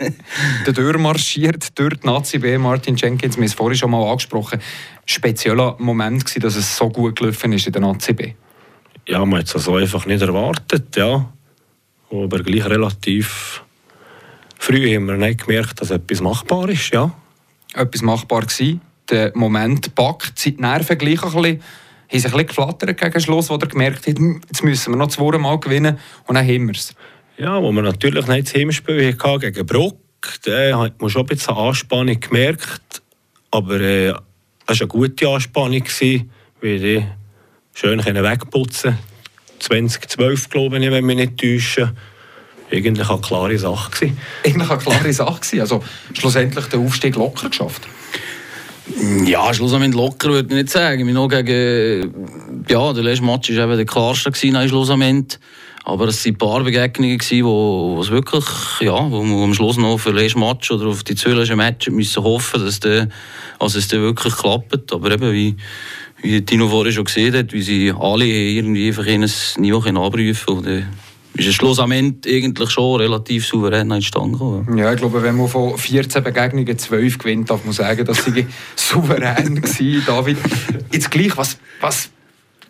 der 0.66 0.74
Dürr 0.74 0.98
marschiert 0.98 1.78
durch 1.78 1.96
die 2.00 2.08
Nazi 2.08 2.40
B, 2.40 2.58
Martin 2.58 2.87
Jenkins, 2.96 3.36
wir 3.36 3.42
haben 3.42 3.48
es 3.48 3.54
vorhin 3.54 3.78
schon 3.78 3.92
mal 3.92 4.10
angesprochen, 4.10 4.62
spezieller 5.06 5.76
Moment 5.80 6.26
gewesen, 6.26 6.42
dass 6.42 6.56
es 6.56 6.78
so 6.78 6.90
gut 6.90 7.18
gelaufen 7.18 7.54
ist 7.54 7.68
in 7.68 7.74
der 7.74 7.82
Nazi 7.82 8.14
B. 8.14 8.34
Ja, 9.08 9.26
man 9.26 9.40
hat 9.40 9.48
es 9.48 9.56
also 9.56 9.76
einfach 9.76 10.06
nicht 10.06 10.22
erwartet, 10.22 10.96
ja. 10.96 11.30
Aber 12.10 12.44
gleich 12.44 12.66
relativ 12.66 13.64
früh 14.58 14.96
haben 14.96 15.08
wir 15.08 15.18
nicht 15.18 15.46
gemerkt, 15.46 15.82
dass 15.82 15.92
etwas 15.92 16.22
machbar 16.22 16.70
ist, 16.70 16.94
ja. 16.94 17.12
Etwas 17.74 18.02
machbar 18.02 18.42
gewesen, 18.42 18.82
der 19.10 19.32
Moment 19.36 19.94
packt, 19.96 20.40
sind 20.40 20.58
die 20.58 20.62
Nerven 20.62 20.98
gleich 20.98 21.24
ein 21.24 21.32
bisschen 21.32 21.62
haben 22.10 22.20
sich 22.20 22.26
ein 22.26 22.32
bisschen 22.32 22.48
geflattert 22.48 22.98
gegen 22.98 23.22
Schluss, 23.22 23.50
wo 23.50 23.56
er 23.56 23.68
gemerkt 23.68 24.08
hat, 24.08 24.18
hm, 24.18 24.42
jetzt 24.48 24.64
müssen 24.64 24.94
wir 24.94 24.98
noch 24.98 25.10
zweimal 25.10 25.60
gewinnen 25.60 25.98
und 26.26 26.36
dann 26.36 26.46
haben 26.48 26.68
wir 26.68 26.76
es. 26.76 26.94
Ja, 27.38 27.62
wo 27.62 27.72
wir 27.72 27.82
natürlich 27.82 28.28
nicht 28.28 28.48
das 28.48 28.56
Heimspiel 28.56 29.14
hatten 29.14 29.40
gegen 29.40 29.66
Bruck, 29.66 29.98
da 30.44 30.80
hat 30.80 31.02
man 31.02 31.10
schon 31.10 31.22
ein 31.22 31.28
bisschen 31.28 31.56
Anspannung 31.56 32.20
gemerkt, 32.20 33.02
aber 33.52 33.80
äh, 33.80 34.08
es 34.10 34.16
war 34.16 34.76
eine 34.80 34.88
gute 34.88 35.28
Anspannung, 35.28 35.84
gewesen, 35.84 36.30
weil 36.62 36.80
die 36.80 37.06
schön 37.74 38.04
wegputzen 38.04 38.98
2012, 39.60 40.50
glaube 40.50 40.78
ich, 40.80 40.92
wenn 40.92 41.08
wir 41.08 41.16
nicht 41.16 41.38
täuschen. 41.38 41.92
Eigentlich 42.72 43.10
eine 43.10 43.22
klare 43.22 43.58
Sache. 43.58 43.92
Gewesen. 43.92 44.18
Eigentlich 44.44 44.70
eine 44.70 44.80
klare 44.80 45.14
Sache. 45.14 45.40
Gewesen. 45.40 45.62
Also 45.62 45.84
schlussendlich 46.14 46.66
den 46.66 46.86
Aufstieg 46.86 47.16
locker 47.16 47.50
geschafft. 47.50 47.88
Ja, 49.26 49.54
schlussendlich 49.54 49.96
locker 49.96 50.30
würde 50.30 50.50
ich 50.50 50.56
nicht 50.56 50.70
sagen. 50.70 51.06
Wir 51.06 51.14
noch 51.14 51.30
gegen, 51.30 52.14
ja, 52.68 52.94
der 52.94 53.04
letzte 53.04 53.26
Match 53.26 53.50
war 53.56 53.64
eben 53.64 53.78
der 53.78 53.86
klarste 53.86 54.32
gewesen, 54.32 54.68
schlussendlich. 54.68 55.40
Aber 55.88 56.10
es 56.10 56.26
waren 56.26 56.34
ein 56.34 56.38
paar 56.38 56.64
Begegnungen, 56.66 57.18
gewesen, 57.18 57.46
wo, 57.46 58.06
wirklich, 58.10 58.44
ja, 58.82 59.10
wo 59.10 59.24
wir 59.24 59.44
am 59.46 59.54
Schluss 59.54 59.78
noch 59.78 59.98
für 59.98 60.10
den 60.10 60.18
letzten 60.18 60.42
Match 60.42 60.70
oder 60.70 60.88
auf 60.88 61.02
die 61.06 61.16
zwei 61.16 61.56
Matches 61.56 61.94
müssen 61.94 62.24
hoffen, 62.26 62.66
dass 62.66 62.82
der, 62.82 63.08
also 63.58 63.80
es 63.80 63.88
dann 63.88 64.02
wirklich 64.02 64.36
klappt. 64.36 64.92
Aber 64.92 65.12
eben, 65.12 65.32
wie, 65.32 65.56
wie 66.22 66.42
Tino 66.42 66.68
vorhin 66.68 66.92
schon 66.92 67.06
gesehen 67.06 67.34
hat, 67.34 67.54
wie 67.54 67.62
sie 67.62 67.94
alle 67.98 68.26
irgendwie 68.26 68.88
einfach 68.90 69.06
in 69.06 69.24
ein 69.24 69.32
Niveau 69.60 69.80
abrufen 69.80 70.62
können 70.62 70.88
ist 71.36 71.48
es 71.48 71.56
schlussendlich 71.56 72.36
eigentlich 72.36 72.70
schon 72.70 73.00
relativ 73.00 73.46
souverän 73.46 73.92
entstanden. 73.92 74.76
Ja, 74.76 74.92
ich 74.92 74.98
glaube, 74.98 75.22
wenn 75.22 75.38
man 75.38 75.48
von 75.48 75.78
14 75.78 76.24
Begegnungen 76.24 76.78
12 76.78 77.18
gewinnt, 77.20 77.50
darf 77.50 77.64
man 77.64 77.74
sagen, 77.74 78.04
dass 78.06 78.26
sie 78.26 78.48
souverän 78.76 79.62
waren. 79.62 80.04
David, 80.06 80.38
jetzt 80.92 81.12
gleich, 81.12 81.38
was, 81.38 81.58
was 81.80 82.10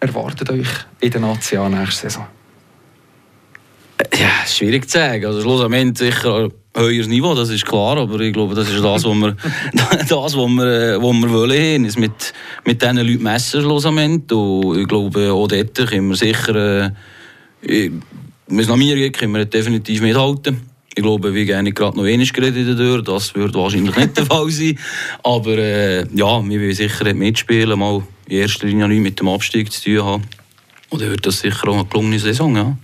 erwartet 0.02 0.50
euch 0.50 0.68
in 1.00 1.12
der 1.12 1.22
Nation 1.22 1.72
nächste 1.72 2.10
Saison? 2.10 2.28
Ja, 4.20 4.46
schwierig 4.46 4.90
zu 4.90 5.00
sagen. 5.00 5.26
Also 5.26 5.42
schlussendlich 5.42 5.98
sicher 5.98 6.50
ein 6.74 6.84
höheres 6.84 7.08
Niveau, 7.08 7.34
das 7.34 7.50
ist 7.50 7.66
klar, 7.66 7.98
aber 7.98 8.20
ich 8.20 8.34
glaube, 8.34 8.54
das 8.54 8.70
ist 8.70 8.84
das, 8.84 9.04
was 9.04 9.16
wir, 9.16 9.36
wir, 11.02 11.32
wollen, 11.32 11.86
ist 11.86 11.98
mit, 11.98 12.34
mit 12.66 12.82
diesen 12.82 12.98
Leuten 12.98 13.24
messen 13.24 13.62
schlussendlich. 13.62 14.32
Und 14.32 14.80
ich 14.80 14.88
glaube, 14.88 15.32
auch 15.32 15.48
dort 15.48 15.76
können 15.76 16.10
wir 16.10 16.16
sicher, 16.16 16.94
äh, 17.64 17.92
wenn 18.48 18.60
es 18.60 18.68
nach 18.68 18.76
mir 18.76 18.96
geht, 18.96 19.18
können 19.18 19.34
wir 19.34 19.46
definitiv 19.46 20.02
mithalten. 20.02 20.62
Ich 20.96 21.04
glaube, 21.04 21.34
wir 21.34 21.46
gerne 21.46 21.72
gerade 21.74 21.98
noch 21.98 22.06
wenig 22.06 22.34
geredet 22.34 22.78
Tür. 22.78 23.04
Das 23.04 23.36
wird 23.36 23.54
wahrscheinlich 23.54 23.96
nicht 23.96 24.18
der 24.18 24.26
Fall 24.28 24.50
sein. 24.50 24.80
Aber 25.24 25.58
äh, 25.58 26.00
ja, 26.14 26.44
wir 26.44 26.60
wollen 26.60 26.74
sicher 26.74 27.14
mitspielen, 27.14 27.78
mal 27.78 28.04
in 28.28 28.38
erster 28.38 28.68
Linie 28.68 28.88
nicht 28.88 29.02
mit 29.02 29.20
dem 29.20 29.28
Abstieg 29.28 29.72
zu 29.72 29.84
tun 29.84 30.04
haben. 30.04 30.24
Und 30.90 31.02
dann 31.02 31.10
wird 31.10 31.26
das 31.26 31.40
sicher 31.40 31.68
auch 31.68 31.76
eine 31.76 31.86
gelungene 31.86 32.20
Saison, 32.20 32.56
ja. 32.56 32.78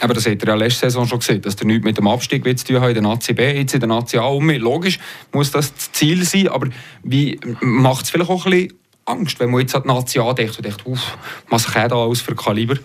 Aber 0.00 0.14
das 0.14 0.26
habt 0.26 0.42
ihr 0.42 0.48
ja 0.48 0.54
letzte 0.54 0.86
Saison 0.86 1.06
schon 1.06 1.20
gesehen, 1.20 1.40
dass 1.40 1.60
ihr 1.60 1.66
nichts 1.66 1.84
mit 1.84 1.96
dem 1.96 2.06
Abstieg 2.06 2.44
zu 2.58 2.66
tun 2.66 2.76
habt 2.80 2.88
in 2.88 2.94
der 2.94 3.02
Nazi 3.02 3.32
B, 3.32 3.50
jetzt 3.58 3.74
in 3.74 3.80
der 3.80 3.88
Nazi 3.88 4.18
A. 4.18 4.26
Um. 4.26 4.50
Logisch 4.50 4.98
muss 5.32 5.50
das 5.50 5.74
das 5.74 5.92
Ziel 5.92 6.24
sein, 6.24 6.48
aber 6.48 6.68
wie 7.02 7.40
macht 7.60 8.04
es 8.04 8.10
vielleicht 8.10 8.30
auch 8.30 8.44
ein 8.46 8.50
bisschen 8.50 8.74
Angst, 9.06 9.40
wenn 9.40 9.50
man 9.50 9.60
jetzt 9.60 9.74
an 9.74 9.82
die 9.82 9.88
Nazi 9.88 10.18
A 10.18 10.32
denkt 10.32 10.56
und 10.56 10.64
denkt, 10.64 10.84
uff, 10.84 11.16
was 11.48 11.66
kann 11.66 11.88
da 11.88 11.96
alles 11.96 12.20
für 12.20 12.34
Kaliber? 12.34 12.76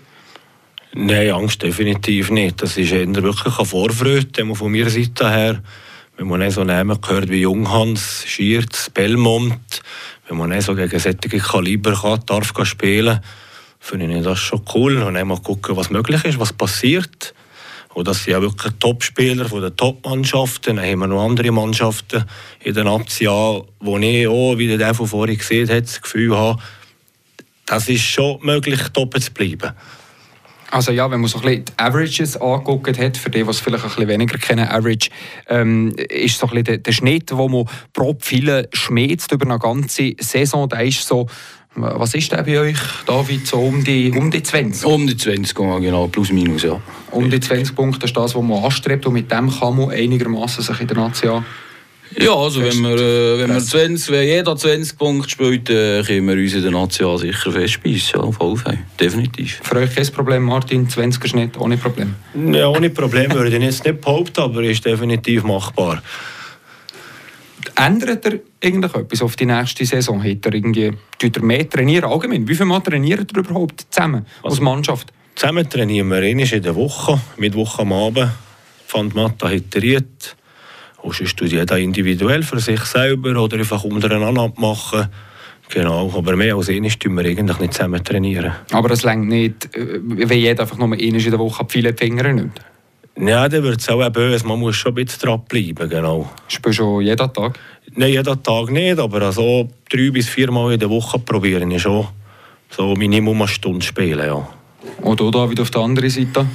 Nein, 0.94 1.30
Angst 1.30 1.62
definitiv 1.62 2.30
nicht. 2.30 2.62
Das 2.62 2.76
ist 2.76 2.92
eher 2.92 3.06
wirklich 3.14 3.58
eine 3.58 3.66
Vorfreude 3.66 4.54
von 4.54 4.72
meiner 4.72 4.90
Seite 4.90 5.30
her. 5.30 5.62
Wenn 6.16 6.28
man 6.28 6.50
so 6.50 6.64
Namen 6.64 6.98
hört 7.06 7.30
wie 7.30 7.40
Junghans, 7.40 8.24
Schierz, 8.26 8.90
Belmont, 8.90 9.82
wenn 10.28 10.36
man 10.36 10.60
so 10.60 10.74
gegen 10.74 10.98
solche 10.98 11.38
Kaliber 11.38 11.94
kann, 11.94 12.20
darf 12.26 12.52
spielen 12.64 13.20
finde 13.82 14.16
ich 14.16 14.24
das 14.24 14.38
schon 14.38 14.62
cool. 14.74 15.02
Und 15.02 15.14
dann 15.14 15.26
mal 15.26 15.38
gucken, 15.38 15.76
was 15.76 15.90
möglich 15.90 16.24
ist, 16.24 16.38
was 16.38 16.52
passiert. 16.52 17.34
Und 17.94 18.08
das 18.08 18.24
sind 18.24 18.32
ja 18.32 18.40
wirklich 18.40 18.72
Topspieler 18.78 19.46
von 19.46 19.60
den 19.60 19.76
Top-Mannschaften. 19.76 20.76
Dann 20.76 20.86
haben 20.86 21.00
wir 21.00 21.08
noch 21.08 21.22
andere 21.22 21.50
Mannschaften 21.50 22.24
in 22.60 22.74
den 22.74 22.84
Nationen, 22.84 23.64
wo 23.80 23.98
ich 23.98 24.26
auch, 24.26 24.56
wie 24.56 24.74
der 24.78 24.94
von 24.94 25.08
vorhin 25.08 25.36
gesehen 25.36 25.68
hat, 25.68 25.84
das 25.84 26.00
Gefühl 26.00 26.34
habe, 26.34 26.62
das 27.66 27.88
ist 27.88 28.02
schon 28.02 28.38
möglich, 28.42 28.80
top 28.94 29.20
zu 29.20 29.32
bleiben. 29.32 29.72
Also 30.70 30.90
ja, 30.90 31.10
wenn 31.10 31.20
man 31.20 31.28
so 31.28 31.38
ein 31.38 31.44
bisschen 31.44 31.64
die 31.66 31.72
Averages 31.76 32.36
angeguckt 32.38 32.98
hat, 32.98 33.16
für 33.18 33.28
die, 33.28 33.42
die 33.42 33.50
es 33.50 33.60
vielleicht 33.60 33.84
ein 33.84 33.90
bisschen 33.90 34.08
weniger 34.08 34.38
kennen, 34.38 34.66
Average, 34.66 35.10
ähm, 35.48 35.94
ist 36.08 36.38
so 36.38 36.46
ein 36.46 36.50
bisschen 36.50 36.64
der, 36.64 36.78
der 36.78 36.92
Schnitt, 36.92 37.30
wo 37.36 37.46
man 37.46 37.66
pro 37.92 38.16
viele 38.18 38.70
schmäht 38.72 39.30
über 39.30 39.44
eine 39.44 39.58
ganze 39.58 40.14
Saison, 40.18 40.68
der 40.70 40.84
ist 40.84 41.06
so 41.06 41.26
was 41.74 42.14
ist 42.14 42.30
der 42.32 42.42
bei 42.42 42.60
euch, 42.60 42.78
David, 43.06 43.46
so 43.46 43.58
um 43.58 43.82
die, 43.82 44.10
um 44.10 44.30
die 44.30 44.42
20? 44.42 44.84
Um 44.84 45.06
die 45.06 45.16
20, 45.16 45.54
genau, 45.54 46.06
plus 46.06 46.30
minus, 46.30 46.62
ja. 46.62 46.80
Um 47.10 47.30
die 47.30 47.40
20 47.40 47.74
Punkte 47.74 48.06
ist 48.06 48.16
das, 48.16 48.34
was 48.34 48.42
man 48.42 48.62
anstrebt 48.62 49.06
und 49.06 49.14
mit 49.14 49.30
dem 49.30 49.50
kann 49.50 49.76
man 49.76 49.90
einigermaßen 49.90 50.62
sich 50.62 50.80
in 50.80 50.86
der 50.86 50.96
Nation 50.96 51.44
ja, 52.18 52.34
also 52.34 52.62
wenn 52.62 52.80
wir, 52.82 52.96
äh, 52.96 53.38
wenn, 53.38 53.50
wir 53.50 53.60
20, 53.60 54.10
wenn 54.10 54.26
jeder 54.26 54.56
20 54.56 54.98
Punkte 54.98 55.30
spielt, 55.30 55.70
äh, 55.70 56.02
können 56.02 56.28
wir 56.28 56.34
uns 56.34 56.54
in 56.54 56.62
der 56.62 56.70
Nation 56.70 57.18
sicher 57.18 57.52
festbeissen. 57.52 58.20
Ja, 58.20 58.32
voll 58.32 58.58
definitiv. 59.00 59.60
Für 59.62 59.76
euch 59.76 59.94
kein 59.94 60.06
Problem, 60.08 60.42
Martin, 60.42 60.88
20er 60.88 61.28
Schnitt, 61.28 61.58
ohne 61.58 61.76
Problem? 61.76 62.14
Ja, 62.52 62.68
ohne 62.68 62.90
Problem 62.90 63.32
würde 63.32 63.56
ich 63.56 63.62
jetzt 63.62 63.84
nicht 63.84 64.00
behaupten, 64.00 64.40
aber 64.40 64.62
ist 64.62 64.84
definitiv 64.84 65.44
machbar. 65.44 66.02
Ändert 67.76 68.24
er 68.26 68.38
eigentlich 68.62 68.94
etwas 68.94 69.22
auf 69.22 69.36
die 69.36 69.46
nächste 69.46 69.84
Saison? 69.84 70.22
Hat 70.22 70.46
er 70.46 70.54
irgendwie, 70.54 70.92
tut 71.18 71.36
er 71.36 71.42
mehr 71.42 71.68
trainieren 71.68 72.10
allgemein? 72.10 72.46
Wie 72.46 72.54
viel 72.54 72.66
Mal 72.66 72.80
trainiert 72.80 73.32
ihr 73.32 73.38
überhaupt 73.38 73.86
zusammen 73.90 74.26
als 74.42 74.54
also, 74.54 74.62
Mannschaft? 74.62 75.12
Zusammen 75.34 75.68
trainieren 75.68 76.08
wir 76.08 76.18
einmal 76.18 76.52
in 76.52 76.62
der 76.62 76.76
Woche, 76.76 77.20
Mittwoch 77.36 77.78
am 77.78 77.92
Abend. 77.92 78.30
Fand 78.86 79.14
Matta 79.14 79.50
iteriert. 79.50 80.36
Und 81.02 81.14
sonst 81.14 81.36
tut 81.36 81.50
jeder 81.50 81.78
individuell 81.78 82.42
für 82.42 82.60
sich 82.60 82.80
selber 82.80 83.42
oder 83.42 83.58
einfach 83.58 83.82
untereinander 83.84 84.52
machen. 84.56 85.08
Genau, 85.70 86.12
aber 86.14 86.36
mehr 86.36 86.54
als 86.54 86.68
einmal 86.68 86.90
tun 86.90 87.16
wir 87.16 87.24
eigentlich 87.24 87.58
nicht 87.58 87.72
zusammen 87.72 88.04
trainieren. 88.04 88.52
Aber 88.72 88.90
es 88.90 89.02
längt 89.02 89.28
nicht, 89.28 89.74
äh, 89.74 90.00
wenn 90.02 90.38
jeder 90.38 90.62
einfach 90.62 90.76
nur 90.76 90.84
einmal 90.84 91.00
in 91.00 91.18
der 91.18 91.38
Woche 91.38 91.64
viele 91.68 91.94
Finger 91.94 92.30
nimmt? 92.30 92.60
Ja, 93.16 93.48
dann 93.48 93.62
wird 93.62 93.80
es 93.80 93.88
auch 93.88 94.08
böse. 94.10 94.46
Man 94.46 94.58
muss 94.58 94.76
schon 94.76 94.92
ein 94.92 94.94
bisschen 94.94 95.20
dran 95.20 95.42
bleiben, 95.48 95.88
genau. 95.88 96.30
Spielst 96.48 96.78
du 96.78 96.84
schon 96.84 97.02
jeden 97.02 97.32
Tag? 97.32 97.58
Nein, 97.94 98.10
jeden 98.10 98.42
Tag 98.42 98.70
nicht, 98.70 98.98
aber 98.98 99.22
also 99.22 99.68
drei 99.90 100.10
bis 100.10 100.28
vier 100.28 100.50
Mal 100.50 100.72
in 100.72 100.80
der 100.80 100.88
Woche 100.88 101.18
probieren 101.18 101.70
ich 101.70 101.82
schon. 101.82 102.06
So 102.70 102.94
Minimum 102.94 103.42
eine 103.42 103.48
Stunde 103.48 103.84
spielen, 103.84 104.26
ja. 104.26 104.48
Und 105.02 105.20
du 105.20 105.30
da 105.30 105.48
wieder 105.50 105.62
auf 105.62 105.70
der 105.70 105.82
anderen 105.82 106.08
Seite? 106.08 106.46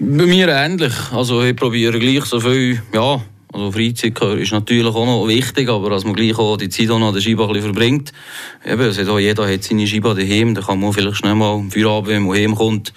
Bei 0.00 0.26
mir 0.26 0.48
ähnlich. 0.48 0.94
Also 1.12 1.42
ich 1.42 1.54
probiere 1.54 1.98
gleich 1.98 2.24
so 2.24 2.40
viel, 2.40 2.82
ja, 2.92 3.20
also 3.52 3.72
Freizeit 3.72 4.20
ist 4.38 4.52
natürlich 4.52 4.94
auch 4.94 5.06
noch 5.06 5.26
wichtig, 5.26 5.68
aber 5.68 5.90
dass 5.90 6.04
man 6.04 6.14
gleich 6.14 6.38
auch 6.38 6.56
die 6.56 6.68
Zeit 6.68 6.90
an 6.90 7.14
der 7.14 7.20
Scheibe 7.20 7.48
ein 7.48 7.62
verbringt. 7.62 8.12
Eben, 8.64 8.82
also 8.82 9.18
jeder 9.18 9.48
hat 9.50 9.64
seine 9.64 9.86
Scheibe 9.86 10.14
daheim, 10.14 10.54
da 10.54 10.60
kann 10.60 10.80
man 10.80 10.92
vielleicht 10.92 11.16
schnell 11.16 11.34
mal 11.34 11.54
am 11.54 11.70
Feierabend, 11.70 12.08
wenn 12.08 12.22
man 12.24 12.36
heimkommt, 12.36 12.92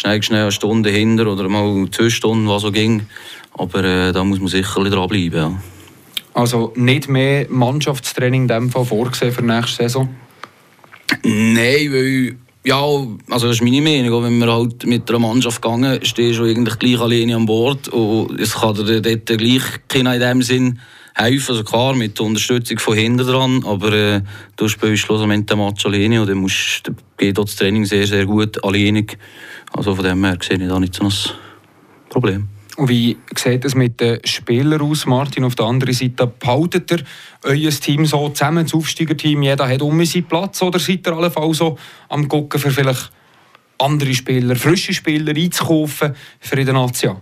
schnell, 0.00 0.22
schnell 0.22 0.42
eine 0.42 0.52
Stunde 0.52 0.90
hinter 0.90 1.26
oder 1.26 1.48
mal 1.48 1.88
zwei 1.90 2.10
Stunden, 2.10 2.48
was 2.48 2.62
so 2.62 2.72
ging. 2.72 3.06
Aber 3.52 3.84
äh, 3.84 4.12
da 4.12 4.24
muss 4.24 4.40
man 4.40 4.48
sicher 4.48 4.82
dranbleiben. 4.82 5.32
Ja. 5.32 5.52
Also 6.32 6.72
nicht 6.76 7.08
mehr 7.08 7.46
Mannschaftstraining 7.48 8.42
in 8.42 8.48
dem 8.48 8.70
Fall 8.70 8.84
vorgesehen 8.84 9.32
für 9.32 9.42
nächste 9.42 9.84
Saison? 9.84 10.08
Nein, 11.22 11.92
weil 11.92 12.36
ja, 12.64 12.82
also 13.30 13.46
das 13.46 13.56
ist 13.56 13.62
meine 13.62 13.82
Meinung. 13.82 14.22
Wenn 14.22 14.38
wir 14.38 14.52
halt 14.52 14.86
mit 14.86 15.08
einer 15.08 15.18
Mannschaft 15.18 15.62
gegangen, 15.62 16.00
stehst 16.02 16.38
du 16.38 16.44
eigentlich 16.44 16.78
gleich 16.78 17.00
alleine 17.00 17.36
an 17.36 17.46
Bord 17.46 17.88
und 17.88 18.38
es 18.38 18.54
kann 18.54 18.74
dir 18.74 19.00
dort 19.00 19.26
gleich 19.26 19.62
keiner 19.88 20.14
in 20.14 20.20
dem 20.20 20.42
Sinn 20.42 20.78
helfen, 21.14 21.52
also 21.52 21.64
klar, 21.64 21.94
mit 21.94 22.18
der 22.18 22.26
Unterstützung 22.26 22.78
von 22.78 22.94
hinten 22.94 23.26
dran, 23.26 23.64
aber 23.66 23.92
äh, 23.92 24.20
du 24.56 24.68
spielst 24.68 25.02
schlussendlich 25.02 25.46
den 25.46 25.58
Match 25.58 25.84
alleine 25.84 26.20
und 26.20 26.28
dann 26.28 26.38
musst, 26.38 26.90
geht 27.16 27.36
das 27.36 27.56
Training 27.56 27.84
sehr, 27.84 28.06
sehr 28.06 28.26
gut 28.26 28.62
alleinig. 28.62 29.18
Also 29.72 29.94
von 29.94 30.04
dem 30.04 30.24
her 30.24 30.38
sehe 30.40 30.58
ich 30.58 30.68
da 30.68 30.78
nicht 30.78 30.94
so 30.94 31.04
ein 31.04 31.12
Problem. 32.08 32.48
Und 32.76 32.88
wie 32.88 33.18
sieht 33.36 33.64
es 33.64 33.74
mit 33.74 34.00
den 34.00 34.20
Spielern 34.24 34.80
aus, 34.80 35.04
Martin? 35.04 35.44
Auf 35.44 35.54
der 35.54 35.66
anderen 35.66 35.92
Seite, 35.92 36.26
behaltet 36.26 36.90
ihr 36.90 37.02
euer 37.42 37.70
Team 37.70 38.06
so 38.06 38.28
zusammen, 38.30 38.64
das 38.64 38.74
Aufsteigerteam, 38.74 39.42
jeder 39.42 39.68
hat 39.68 39.82
um 39.82 40.02
seinen 40.04 40.24
Platz 40.24 40.62
oder 40.62 40.78
seid 40.78 41.06
ihr 41.06 41.12
allenfalls 41.12 41.58
so 41.58 41.76
am 42.08 42.26
gucken, 42.26 42.58
für 42.58 42.70
vielleicht 42.70 43.12
andere 43.78 44.14
Spieler, 44.14 44.56
frische 44.56 44.94
Spieler 44.94 45.36
einzukaufen 45.36 46.14
für 46.38 46.64
der 46.64 46.72
Nation? 46.72 47.18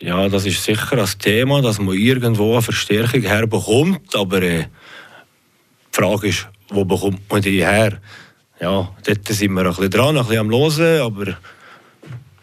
Ja, 0.00 0.28
das 0.28 0.46
ist 0.46 0.62
sicher 0.62 0.98
ein 0.98 1.18
Thema, 1.18 1.60
dass 1.60 1.80
man 1.80 1.96
irgendwo 1.96 2.52
eine 2.52 2.62
Verstärkung 2.62 3.22
herbekommt, 3.22 4.14
aber 4.14 4.42
äh, 4.42 4.64
die 4.64 4.66
Frage 6.00 6.28
ist, 6.28 6.48
wo 6.68 6.84
bekommt 6.84 7.30
man 7.30 7.42
die 7.42 7.64
her? 7.64 8.00
Ja, 8.60 8.92
dort 9.06 9.28
sind 9.28 9.52
wir 9.52 9.60
ein 9.62 9.68
bisschen 9.68 9.90
dran, 9.90 10.16
ein 10.16 10.24
bisschen 10.24 10.38
am 10.40 10.50
Hören, 10.50 11.00
aber 11.00 11.36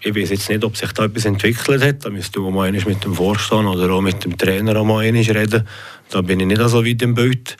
ich 0.01 0.15
weiß 0.15 0.29
jetzt 0.29 0.49
nicht, 0.49 0.63
ob 0.63 0.77
sich 0.77 0.91
da 0.91 1.05
etwas 1.05 1.25
entwickelt 1.25 1.83
hat. 1.83 2.05
Da 2.05 2.09
müsste 2.09 2.39
man 2.39 2.53
mal 2.53 2.71
mit 2.71 3.03
dem 3.03 3.13
Vorstand 3.13 3.67
oder 3.67 3.91
auch 3.91 4.01
mit 4.01 4.23
dem 4.23 4.37
Trainer 4.37 4.83
mal 4.83 4.99
reden. 4.99 5.67
Da 6.09 6.21
bin 6.21 6.39
ich 6.39 6.45
nicht 6.45 6.61
so 6.61 6.85
weit 6.85 7.01
im 7.01 7.15
Bild. 7.15 7.57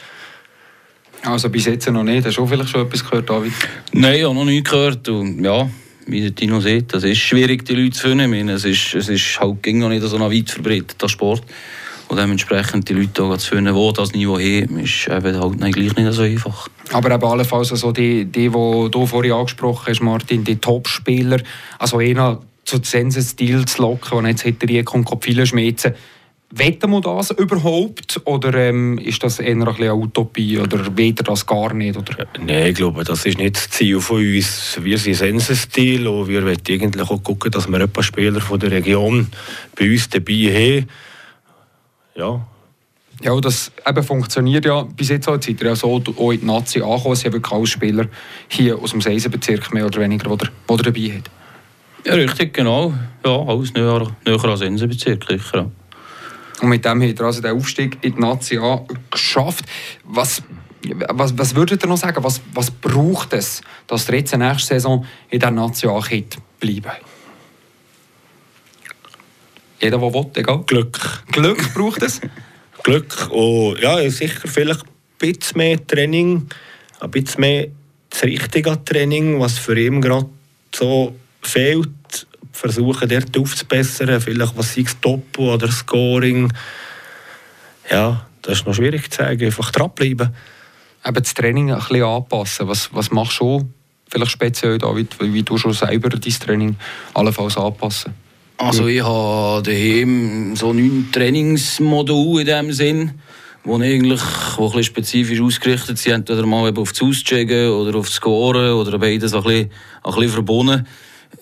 Also 1.24 1.50
bis 1.50 1.66
jetzt 1.66 1.90
noch 1.90 2.04
nicht. 2.04 2.26
Hast 2.26 2.38
du 2.38 2.46
vielleicht 2.46 2.70
schon 2.70 2.86
etwas 2.86 3.04
gehört, 3.04 3.30
David? 3.30 3.54
Nein, 3.94 4.16
ich 4.16 4.24
habe 4.24 4.36
noch 4.36 4.46
nicht 4.46 4.70
gehört. 4.70 5.10
Und 5.10 5.44
ja, 5.44 5.68
wie 6.06 6.22
der 6.22 6.36
Tino 6.36 6.60
sieht, 6.60 6.94
es 6.94 7.04
ist 7.04 7.18
schwierig, 7.18 7.66
die 7.66 7.74
Leute 7.74 7.96
zu 7.96 8.08
finden. 8.08 8.26
Ich 8.26 8.30
meine, 8.30 8.54
es 8.54 8.64
ist, 8.64 8.94
es 8.94 9.10
ist 9.10 9.40
halt 9.40 9.64
ging 9.64 9.80
noch 9.80 9.90
nicht 9.90 10.04
so 10.04 10.20
weit 10.20 10.50
verbreitet, 10.50 11.02
der 11.02 11.08
Sport. 11.08 11.44
Und 12.16 12.22
dementsprechend 12.22 12.88
die 12.88 12.94
Leute 12.94 13.24
auch 13.24 13.36
zu 13.36 13.50
finden, 13.50 13.76
die 13.76 13.94
das 13.94 14.14
Niveau 14.14 14.40
haben, 14.40 14.80
ist 14.80 15.08
eben 15.10 15.38
halt 15.38 15.60
nein, 15.60 15.74
gleich 15.74 15.98
nicht 15.98 16.14
so 16.14 16.22
einfach. 16.22 16.70
Aber 16.94 17.12
eben 17.14 17.24
allenfalls 17.26 17.74
also 17.74 17.92
die, 17.92 18.24
die, 18.24 18.48
die 18.48 18.90
du 18.90 19.06
vorhin 19.06 19.34
angesprochen 19.34 19.88
hast, 19.90 20.02
Martin, 20.02 20.46
die 20.46 20.56
Topspieler, 20.56 21.42
also 21.78 21.98
einer 21.98 22.40
zu 22.64 22.78
Sensenstil 22.82 23.66
zu 23.66 23.82
locken, 23.82 24.18
und 24.18 24.28
jetzt 24.28 24.44
hinter 24.44 24.70
ihr 24.70 24.86
kommt 24.86 25.10
viele 25.26 25.46
schmelzen. 25.46 25.94
Wetten 26.52 26.90
wir 26.90 27.02
das 27.02 27.32
überhaupt 27.32 28.22
oder 28.24 28.54
ähm, 28.54 28.98
ist 28.98 29.22
das 29.22 29.40
eher 29.40 29.52
ein 29.52 29.68
eine 29.68 29.94
Utopie 29.94 30.58
oder 30.58 30.96
weder 30.96 31.24
das 31.24 31.46
gar 31.46 31.74
nicht? 31.74 31.98
Oder? 31.98 32.26
Nein, 32.40 32.68
ich 32.68 32.76
glaube, 32.76 33.04
das 33.04 33.26
ist 33.26 33.38
nicht 33.38 33.58
das 33.58 33.70
Ziel 33.72 34.00
von 34.00 34.22
uns. 34.22 34.80
Wir 34.82 34.98
sind 34.98 35.16
Sensenstil 35.16 36.08
und 36.08 36.30
wir 36.30 36.44
wollen 36.44 36.58
eigentlich 36.66 37.10
auch 37.10 37.22
gucken, 37.22 37.52
dass 37.52 37.68
wir 37.68 37.82
ein 37.82 37.90
paar 37.90 38.04
Spieler 38.04 38.40
von 38.40 38.58
der 38.58 38.72
Region 38.72 39.28
bei 39.78 39.92
uns 39.92 40.08
dabei 40.08 40.78
haben. 40.80 40.88
Ja, 42.16 42.46
ja, 43.22 43.40
das 43.40 43.72
eben 43.88 44.04
funktioniert 44.04 44.66
ja 44.66 44.84
bis 44.84 45.10
jetzt 45.10 45.28
auch. 45.28 45.42
Seid 45.42 45.62
ihr 45.62 45.68
ja 45.68 45.76
so 45.76 45.96
auch 45.96 46.32
in 46.32 46.42
die 46.42 46.46
Nazi 46.46 46.82
angekommen. 46.82 47.14
Es 47.14 47.22
sind 47.22 47.34
wirklich 47.34 47.54
alle 47.54 47.68
Spieler 47.68 48.06
hier 48.48 48.78
aus 48.78 48.92
dem 48.92 49.02
Seisenbezirk 49.02 49.74
mehr 49.74 49.86
oder 49.86 50.02
weniger, 50.02 50.36
die 50.36 50.74
ihr 50.74 50.78
dabei 50.78 51.18
hat. 51.18 51.32
Ja, 52.06 52.14
richtig, 52.14 52.54
genau. 52.54 52.94
Ja, 53.26 53.40
alles 53.40 53.74
näher, 53.74 54.08
näher 54.26 54.44
an 54.44 54.58
Sensenbezirk, 54.58 55.26
sicher. 55.30 55.72
Und 56.62 56.70
mit 56.70 56.86
dem 56.86 57.02
hat 57.02 57.20
er 57.20 57.26
also 57.26 57.42
den 57.42 57.58
Aufstieg 57.58 57.98
in 58.02 58.16
die 58.16 58.22
Nazi 58.22 58.58
A 58.58 58.86
geschafft. 59.10 59.66
Was, 60.04 60.44
was, 61.10 61.38
was 61.38 61.56
würdet 61.56 61.84
ihr 61.84 61.88
noch 61.88 61.98
sagen? 61.98 62.24
Was, 62.24 62.42
was 62.54 62.70
braucht 62.70 63.34
es, 63.34 63.62
dass 63.88 64.10
ihr 64.10 64.16
jetzt 64.16 64.38
nächste 64.38 64.76
Saison 64.76 65.06
in 65.30 65.40
der 65.40 65.52
Nazi 65.52 65.88
A 65.88 66.00
bleiben 66.60 66.92
Jeder, 69.82 69.98
der 69.98 70.14
will, 70.14 70.26
egal. 70.36 70.64
Glück. 70.66 71.24
Glück 71.32 71.74
braucht 71.74 72.02
es? 72.02 72.22
Glück 72.84 73.30
und 73.32 73.80
ja, 73.80 74.10
sicher 74.10 74.48
vielleicht 74.48 74.84
ein 74.84 74.90
bisschen 75.18 75.58
mehr 75.58 75.88
Training, 75.88 76.48
ein 77.00 77.12
bisschen 77.12 77.42
mehr 77.42 77.68
das 78.10 78.24
richtige 78.24 78.84
Training, 78.86 79.40
was 79.40 79.58
für 79.58 79.80
ihn 79.80 80.02
gerade 80.02 80.30
so 80.74 81.16
fehlt 81.42 81.90
versuchen 82.56 83.10
dort 83.10 83.38
aufzubessern, 83.38 84.22
vielleicht 84.22 84.58
was 84.58 84.74
sei 84.74 84.82
es 84.82 85.00
Topo 85.00 85.54
oder 85.54 85.72
Scoring. 85.72 86.52
Ja, 87.90 88.26
das 88.42 88.60
ist 88.60 88.68
noch 88.68 88.74
schwierig 88.74 89.12
zu 89.12 89.18
sagen, 89.18 89.46
einfach 89.46 89.72
dranbleiben. 89.72 90.34
Eben 91.06 91.24
das 91.24 91.34
Training 91.34 91.72
ein 91.72 91.80
bisschen 91.80 92.04
anpassen. 92.04 92.68
Was, 92.68 92.94
was 92.94 93.12
machst 93.12 93.40
du 93.40 93.70
vielleicht 94.10 94.32
speziell, 94.32 94.78
David, 94.78 95.16
wie 95.20 95.44
du 95.44 95.58
schon 95.58 95.74
selber 95.74 96.10
dein 96.10 96.22
Training 96.22 96.76
allenfalls 97.14 97.58
anpassen? 97.58 98.14
Also 98.58 98.88
ich 98.88 99.04
habe 99.04 99.64
daheim 99.64 100.56
so 100.56 100.72
neun 100.74 101.10
Trainingsmodule 101.12 102.42
in 102.42 102.48
dem 102.48 102.72
Sinn, 102.72 103.12
die 103.66 103.72
eigentlich 103.72 104.22
wo 104.58 104.72
ein 104.72 104.84
spezifisch 104.84 105.42
ausgerichtet 105.42 105.98
sind, 105.98 106.14
entweder 106.14 106.46
mal 106.46 106.72
auf 106.78 106.94
das 106.94 107.02
Auschecken 107.02 107.70
oder 107.70 107.98
auf 107.98 108.08
das 108.08 108.16
Scoren 108.16 108.74
oder 108.74 108.98
beides 108.98 109.34
ein 109.34 109.44
bisschen, 109.44 109.72
ein 110.04 110.14
bisschen 110.14 110.30
verbunden 110.30 110.88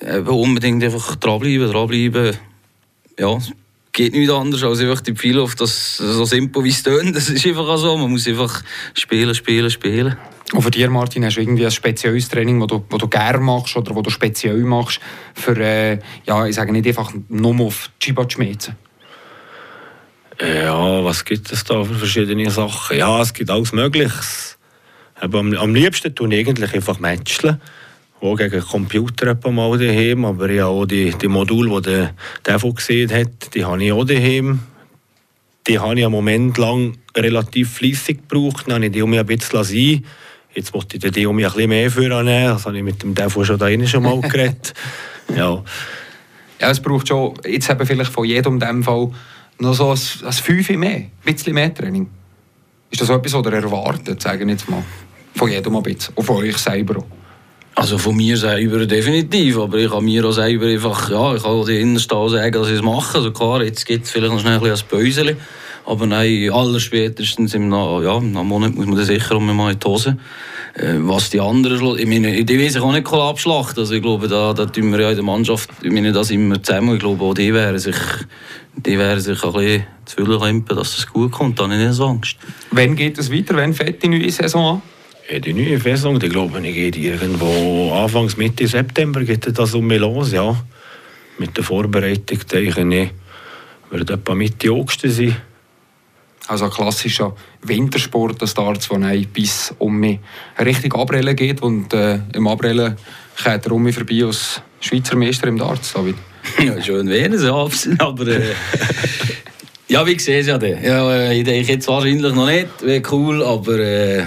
eben 0.01 0.27
unbedingt 0.27 0.83
einfach 0.83 1.15
dranbleiben, 1.15 1.71
dranbleiben. 1.71 2.37
Ja, 3.19 3.37
geht 3.91 4.13
nicht 4.13 4.31
anders 4.31 4.63
als 4.63 4.79
einfach 4.79 5.01
die 5.01 5.13
Pfeile 5.13 5.41
auf 5.41 5.55
das 5.55 5.97
so 5.97 6.25
simpel 6.25 6.63
wie 6.63 6.69
es 6.69 6.83
tönt. 6.83 7.15
Das 7.15 7.29
ist 7.29 7.45
einfach 7.45 7.77
so. 7.77 7.97
Man 7.97 8.11
muss 8.11 8.27
einfach 8.27 8.63
spielen, 8.93 9.35
spielen, 9.35 9.69
spielen. 9.69 10.17
Und 10.53 10.61
für 10.61 10.71
dich, 10.71 10.87
Martin, 10.87 11.25
hast 11.25 11.37
du 11.37 11.41
irgendwie 11.41 11.65
ein 11.65 11.71
spezielles 11.71 12.29
Training, 12.29 12.59
das 12.59 12.67
du, 12.67 12.97
du 12.97 13.07
gerne 13.07 13.39
machst 13.39 13.75
oder 13.75 13.93
das 13.93 14.03
du 14.03 14.09
speziell 14.11 14.57
machst, 14.59 14.99
für, 15.33 15.57
äh, 15.57 15.99
ja, 16.25 16.45
ich 16.45 16.55
sage 16.55 16.71
nicht 16.71 16.87
einfach 16.87 17.11
nur 17.29 17.59
auf 17.59 17.89
Chiba 17.99 18.27
zu 18.29 18.35
schmelzen? 18.35 18.75
Ja, 20.39 21.03
was 21.03 21.25
gibt 21.25 21.51
es 21.51 21.63
da 21.63 21.83
für 21.83 21.95
verschiedene 21.95 22.49
Sachen? 22.51 22.97
Ja, 22.97 23.21
es 23.21 23.33
gibt 23.33 23.49
alles 23.49 23.73
Mögliche. 23.73 24.13
am, 25.19 25.53
am 25.53 25.73
liebsten 25.73 26.13
tun 26.13 26.31
ich 26.31 26.47
eigentlich 26.47 26.73
einfach 26.73 26.99
Matcheln 26.99 27.59
auch 28.23 28.35
gegen 28.37 28.51
den 28.51 28.61
Computer 28.61 29.37
mal 29.51 29.77
daheim, 29.77 30.25
aber 30.25 30.49
ja 30.49 30.67
auch 30.67 30.85
die, 30.85 31.11
die 31.11 31.27
Module, 31.27 31.81
die 31.81 31.89
der 31.89 32.15
Devo 32.47 32.73
gesehen 32.73 33.11
hat, 33.11 33.53
die 33.53 33.65
habe 33.65 33.83
ich 33.83 33.91
auch 33.91 34.05
daheim. 34.05 34.59
Die 35.67 35.79
habe 35.79 35.95
ich 35.95 36.05
einen 36.05 36.11
Moment 36.11 36.57
lang 36.57 36.97
relativ 37.15 37.73
fließig 37.73 38.27
gebraucht, 38.27 38.65
dann 38.67 38.75
habe 38.75 38.85
ich 38.85 38.91
die 38.91 39.01
um 39.01 39.13
ein 39.13 39.25
bisschen 39.25 39.63
sein. 39.63 40.05
Jetzt 40.55 40.73
wollte 40.73 40.97
ich 40.97 41.11
die 41.11 41.25
um 41.25 41.35
mich 41.35 41.45
ein 41.45 41.53
bisschen 41.53 41.69
mehr 41.69 41.91
vornehmen, 41.91 42.53
das 42.53 42.65
habe 42.65 42.77
ich 42.77 42.83
mit 42.83 43.01
dem 43.01 43.15
Devo 43.15 43.43
schon 43.43 43.57
da 43.57 43.67
schon 43.87 44.03
mal 44.03 44.21
geredet. 44.29 44.73
ja. 45.35 45.63
ja, 46.59 46.69
es 46.69 46.79
braucht 46.79 47.07
schon, 47.07 47.33
jetzt 47.45 47.69
eben 47.69 47.85
vielleicht 47.85 48.11
von 48.11 48.25
jedem 48.25 48.53
in 48.53 48.59
dem 48.59 48.83
Fall 48.83 49.09
noch 49.59 49.73
so 49.73 49.91
ein, 49.91 49.99
ein 50.25 50.33
Fünf 50.33 50.69
mehr, 50.69 50.89
ein 50.89 51.11
bisschen 51.25 51.53
mehr 51.53 51.73
Training. 51.73 52.09
Ist 52.91 53.01
das 53.01 53.09
etwas, 53.09 53.33
was 53.33 53.45
ihr 53.45 53.53
erwartet, 53.53 54.21
sagen 54.21 54.49
jetzt 54.49 54.69
mal? 54.69 54.83
Von 55.35 55.49
jedem 55.49 55.75
ein 55.75 55.83
bisschen, 55.83 56.13
und 56.15 56.25
von 56.25 56.37
euch 56.37 56.57
selber 56.57 56.99
auch? 56.99 57.05
Also 57.75 57.97
von 57.97 58.15
mir 58.15 58.37
selber 58.37 58.85
definitiv, 58.85 59.57
aber 59.57 59.79
ich 59.79 59.89
kann 59.89 60.05
mir 60.05 60.23
auch 60.25 60.31
selber 60.31 60.67
einfach, 60.67 61.09
ja, 61.09 61.33
ich 61.33 61.41
kann 61.41 61.67
Innerste 61.67 62.29
sagen, 62.29 62.51
dass 62.51 62.67
ich 62.67 62.75
es 62.75 62.81
mache. 62.83 63.17
Also 63.17 63.31
klar, 63.31 63.63
jetzt 63.63 63.85
gibt 63.87 64.05
es 64.05 64.11
vielleicht 64.11 64.31
noch 64.31 64.39
schnell 64.39 64.57
ein 64.57 64.61
bisschen 64.61 64.87
Päuseli, 64.87 65.35
aber 65.85 66.05
nein, 66.05 66.49
allerspätestens 66.51 67.53
im, 67.53 67.71
ja, 67.71 68.17
im 68.17 68.31
Monat 68.31 68.75
muss 68.75 68.85
man 68.85 68.95
dann 68.95 69.05
sicher 69.05 69.39
mal 69.39 69.71
in 69.71 69.79
die 69.79 69.87
Hose. 69.87 70.17
Äh, 70.75 70.95
was 70.99 71.29
die 71.29 71.39
anderen, 71.39 71.99
ich 71.99 72.07
meine, 72.07 72.43
die 72.43 72.57
will 72.57 72.69
sich 72.69 72.81
auch 72.81 72.91
nicht 72.91 73.11
abschlachten, 73.11 73.79
also 73.79 73.93
ich 73.93 74.01
glaube, 74.01 74.27
da, 74.27 74.53
da 74.53 74.65
tun 74.65 74.91
wir 74.91 75.01
ja 75.01 75.09
in 75.09 75.15
der 75.15 75.23
Mannschaft, 75.23 75.69
ich 75.83 75.91
meine, 75.91 76.11
da 76.11 76.23
sind 76.23 76.47
wir 76.47 76.63
zusammen, 76.63 76.95
ich 76.95 76.99
glaube 76.99 77.23
auch 77.23 77.33
die 77.35 77.53
wären 77.53 77.77
sich, 77.77 77.95
die 78.75 78.97
wären 78.97 79.19
sich 79.19 79.43
ein 79.43 79.53
bisschen 79.53 79.83
zu 80.05 80.25
viel 80.25 80.35
limpen, 80.35 80.75
dass 80.75 80.97
es 80.97 81.07
gut 81.07 81.31
kommt, 81.31 81.59
da 81.59 81.65
habe 81.65 81.75
ich 81.75 81.79
nicht 81.79 81.93
so 81.93 82.07
Angst. 82.07 82.37
Wann 82.71 82.95
geht 82.95 83.19
es 83.19 83.31
weiter, 83.31 83.55
wann 83.55 83.73
fängt 83.73 84.01
die 84.01 84.07
neue 84.07 84.31
Saison 84.31 84.75
an? 84.75 84.81
die 85.41 85.53
neue 85.53 85.79
Saison, 85.79 86.19
die 86.19 86.29
glaube 86.29 86.59
ich, 86.67 86.73
geht 86.73 86.97
irgendwo 86.97 87.93
Anfangs 87.93 88.35
Mitte 88.35 88.67
September 88.67 89.23
geht 89.23 89.57
das 89.57 89.73
um 89.73 89.87
mich 89.87 89.99
los, 89.99 90.31
ja. 90.31 90.55
Mit 91.37 91.55
der 91.55 91.63
Vorbereitung 91.63 92.39
denke 92.51 92.81
ich, 92.81 93.11
wird 93.91 94.09
etwa 94.09 94.35
Mitte 94.35 94.71
August 94.71 95.01
sein. 95.01 95.35
Also 96.47 96.65
ein 96.65 96.71
klassischer 96.71 97.35
Wintersport, 97.61 98.41
das 98.41 98.53
Darts, 98.53 98.89
wo 98.89 98.97
bis 99.31 99.73
um 99.79 99.99
mich 99.99 100.19
richtig 100.59 100.93
Abrellen 100.95 101.35
geht 101.35 101.61
und 101.61 101.93
äh, 101.93 102.19
im 102.33 102.47
Abrellen 102.47 102.97
geht 103.43 103.65
er 103.65 103.71
um 103.71 103.83
mich 103.83 103.95
vorbei 103.95 104.25
als 104.25 104.61
Schweizer 104.81 105.15
Meister 105.15 105.47
im 105.47 105.57
Darts, 105.57 105.93
David. 105.93 106.15
ja, 106.63 106.81
schon 106.81 107.07
wäre 107.07 107.33
es, 107.33 107.45
aber 107.97 108.27
äh, 108.27 108.53
ja, 109.87 110.05
wie 110.05 110.19
sehe 110.19 110.39
es 110.41 110.47
ja. 110.47 110.57
Ja, 110.61 111.11
äh, 111.13 111.37
ich 111.37 111.45
denke 111.45 111.71
jetzt 111.71 111.87
wahrscheinlich 111.87 112.33
noch 112.33 112.47
nicht, 112.47 112.67
wäre 112.81 113.01
cool, 113.11 113.43
aber 113.43 113.79
äh, 113.79 114.23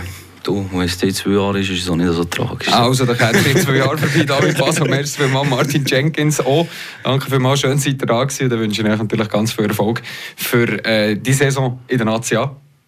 Du, 0.46 0.64
wenn 0.70 0.82
es 0.82 0.96
zwei 0.96 1.30
Jahre 1.32 1.58
ist, 1.58 1.70
ist 1.70 1.82
es 1.82 1.90
auch 1.90 1.96
nicht 1.96 2.12
so 2.12 2.22
tragisch. 2.22 2.72
Also, 2.72 3.04
da 3.04 3.14
kommen 3.14 3.44
wir 3.44 3.60
zwei 3.60 3.78
Jahre 3.78 3.98
vorbei. 3.98 4.24
David 4.24 4.56
Basso, 4.56 4.84
merci 4.88 5.20
vielmals. 5.20 5.50
Martin 5.50 5.84
Jenkins 5.84 6.38
auch. 6.38 6.68
Danke 7.02 7.28
vielmals, 7.28 7.58
schön 7.58 7.76
seid 7.78 8.00
ihr 8.00 8.06
da 8.06 8.22
gewesen. 8.22 8.48
Da 8.48 8.56
wünsche 8.56 8.80
ich 8.80 8.88
euch 8.88 8.96
natürlich 8.96 9.28
ganz 9.28 9.52
viel 9.52 9.64
Erfolg 9.64 10.02
für 10.36 10.84
äh, 10.84 11.16
die 11.16 11.32
Saison 11.32 11.80
in 11.88 11.98
der 11.98 12.06
Nazi 12.06 12.38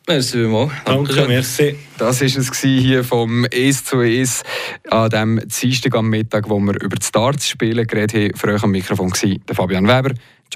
Merci 0.07 0.39
vielmals. 0.39 0.71
Danke, 0.85 1.13
Danke 1.13 1.29
merci. 1.29 1.77
Das 1.99 2.21
war 2.21 2.27
es 2.29 2.61
hier 2.61 3.03
vom 3.03 3.45
«Es 3.51 3.85
zu 3.85 4.03
Es» 4.03 4.45
an 4.89 5.11
diesem 5.11 5.41
Dienstag 5.49 5.97
am 5.97 6.11
Mittag, 6.11 6.49
wo 6.49 6.61
wir 6.61 6.81
über 6.81 6.95
die 6.95 7.05
Starts 7.05 7.49
spielen 7.49 7.89
geredet 7.89 8.15
haben. 8.15 8.39
Für 8.39 8.55
euch 8.55 8.63
am 8.63 8.71
Mikrofon 8.71 9.11
war 9.11 9.37
der 9.49 9.57
Fabian 9.57 9.89
Weber. 9.89 10.15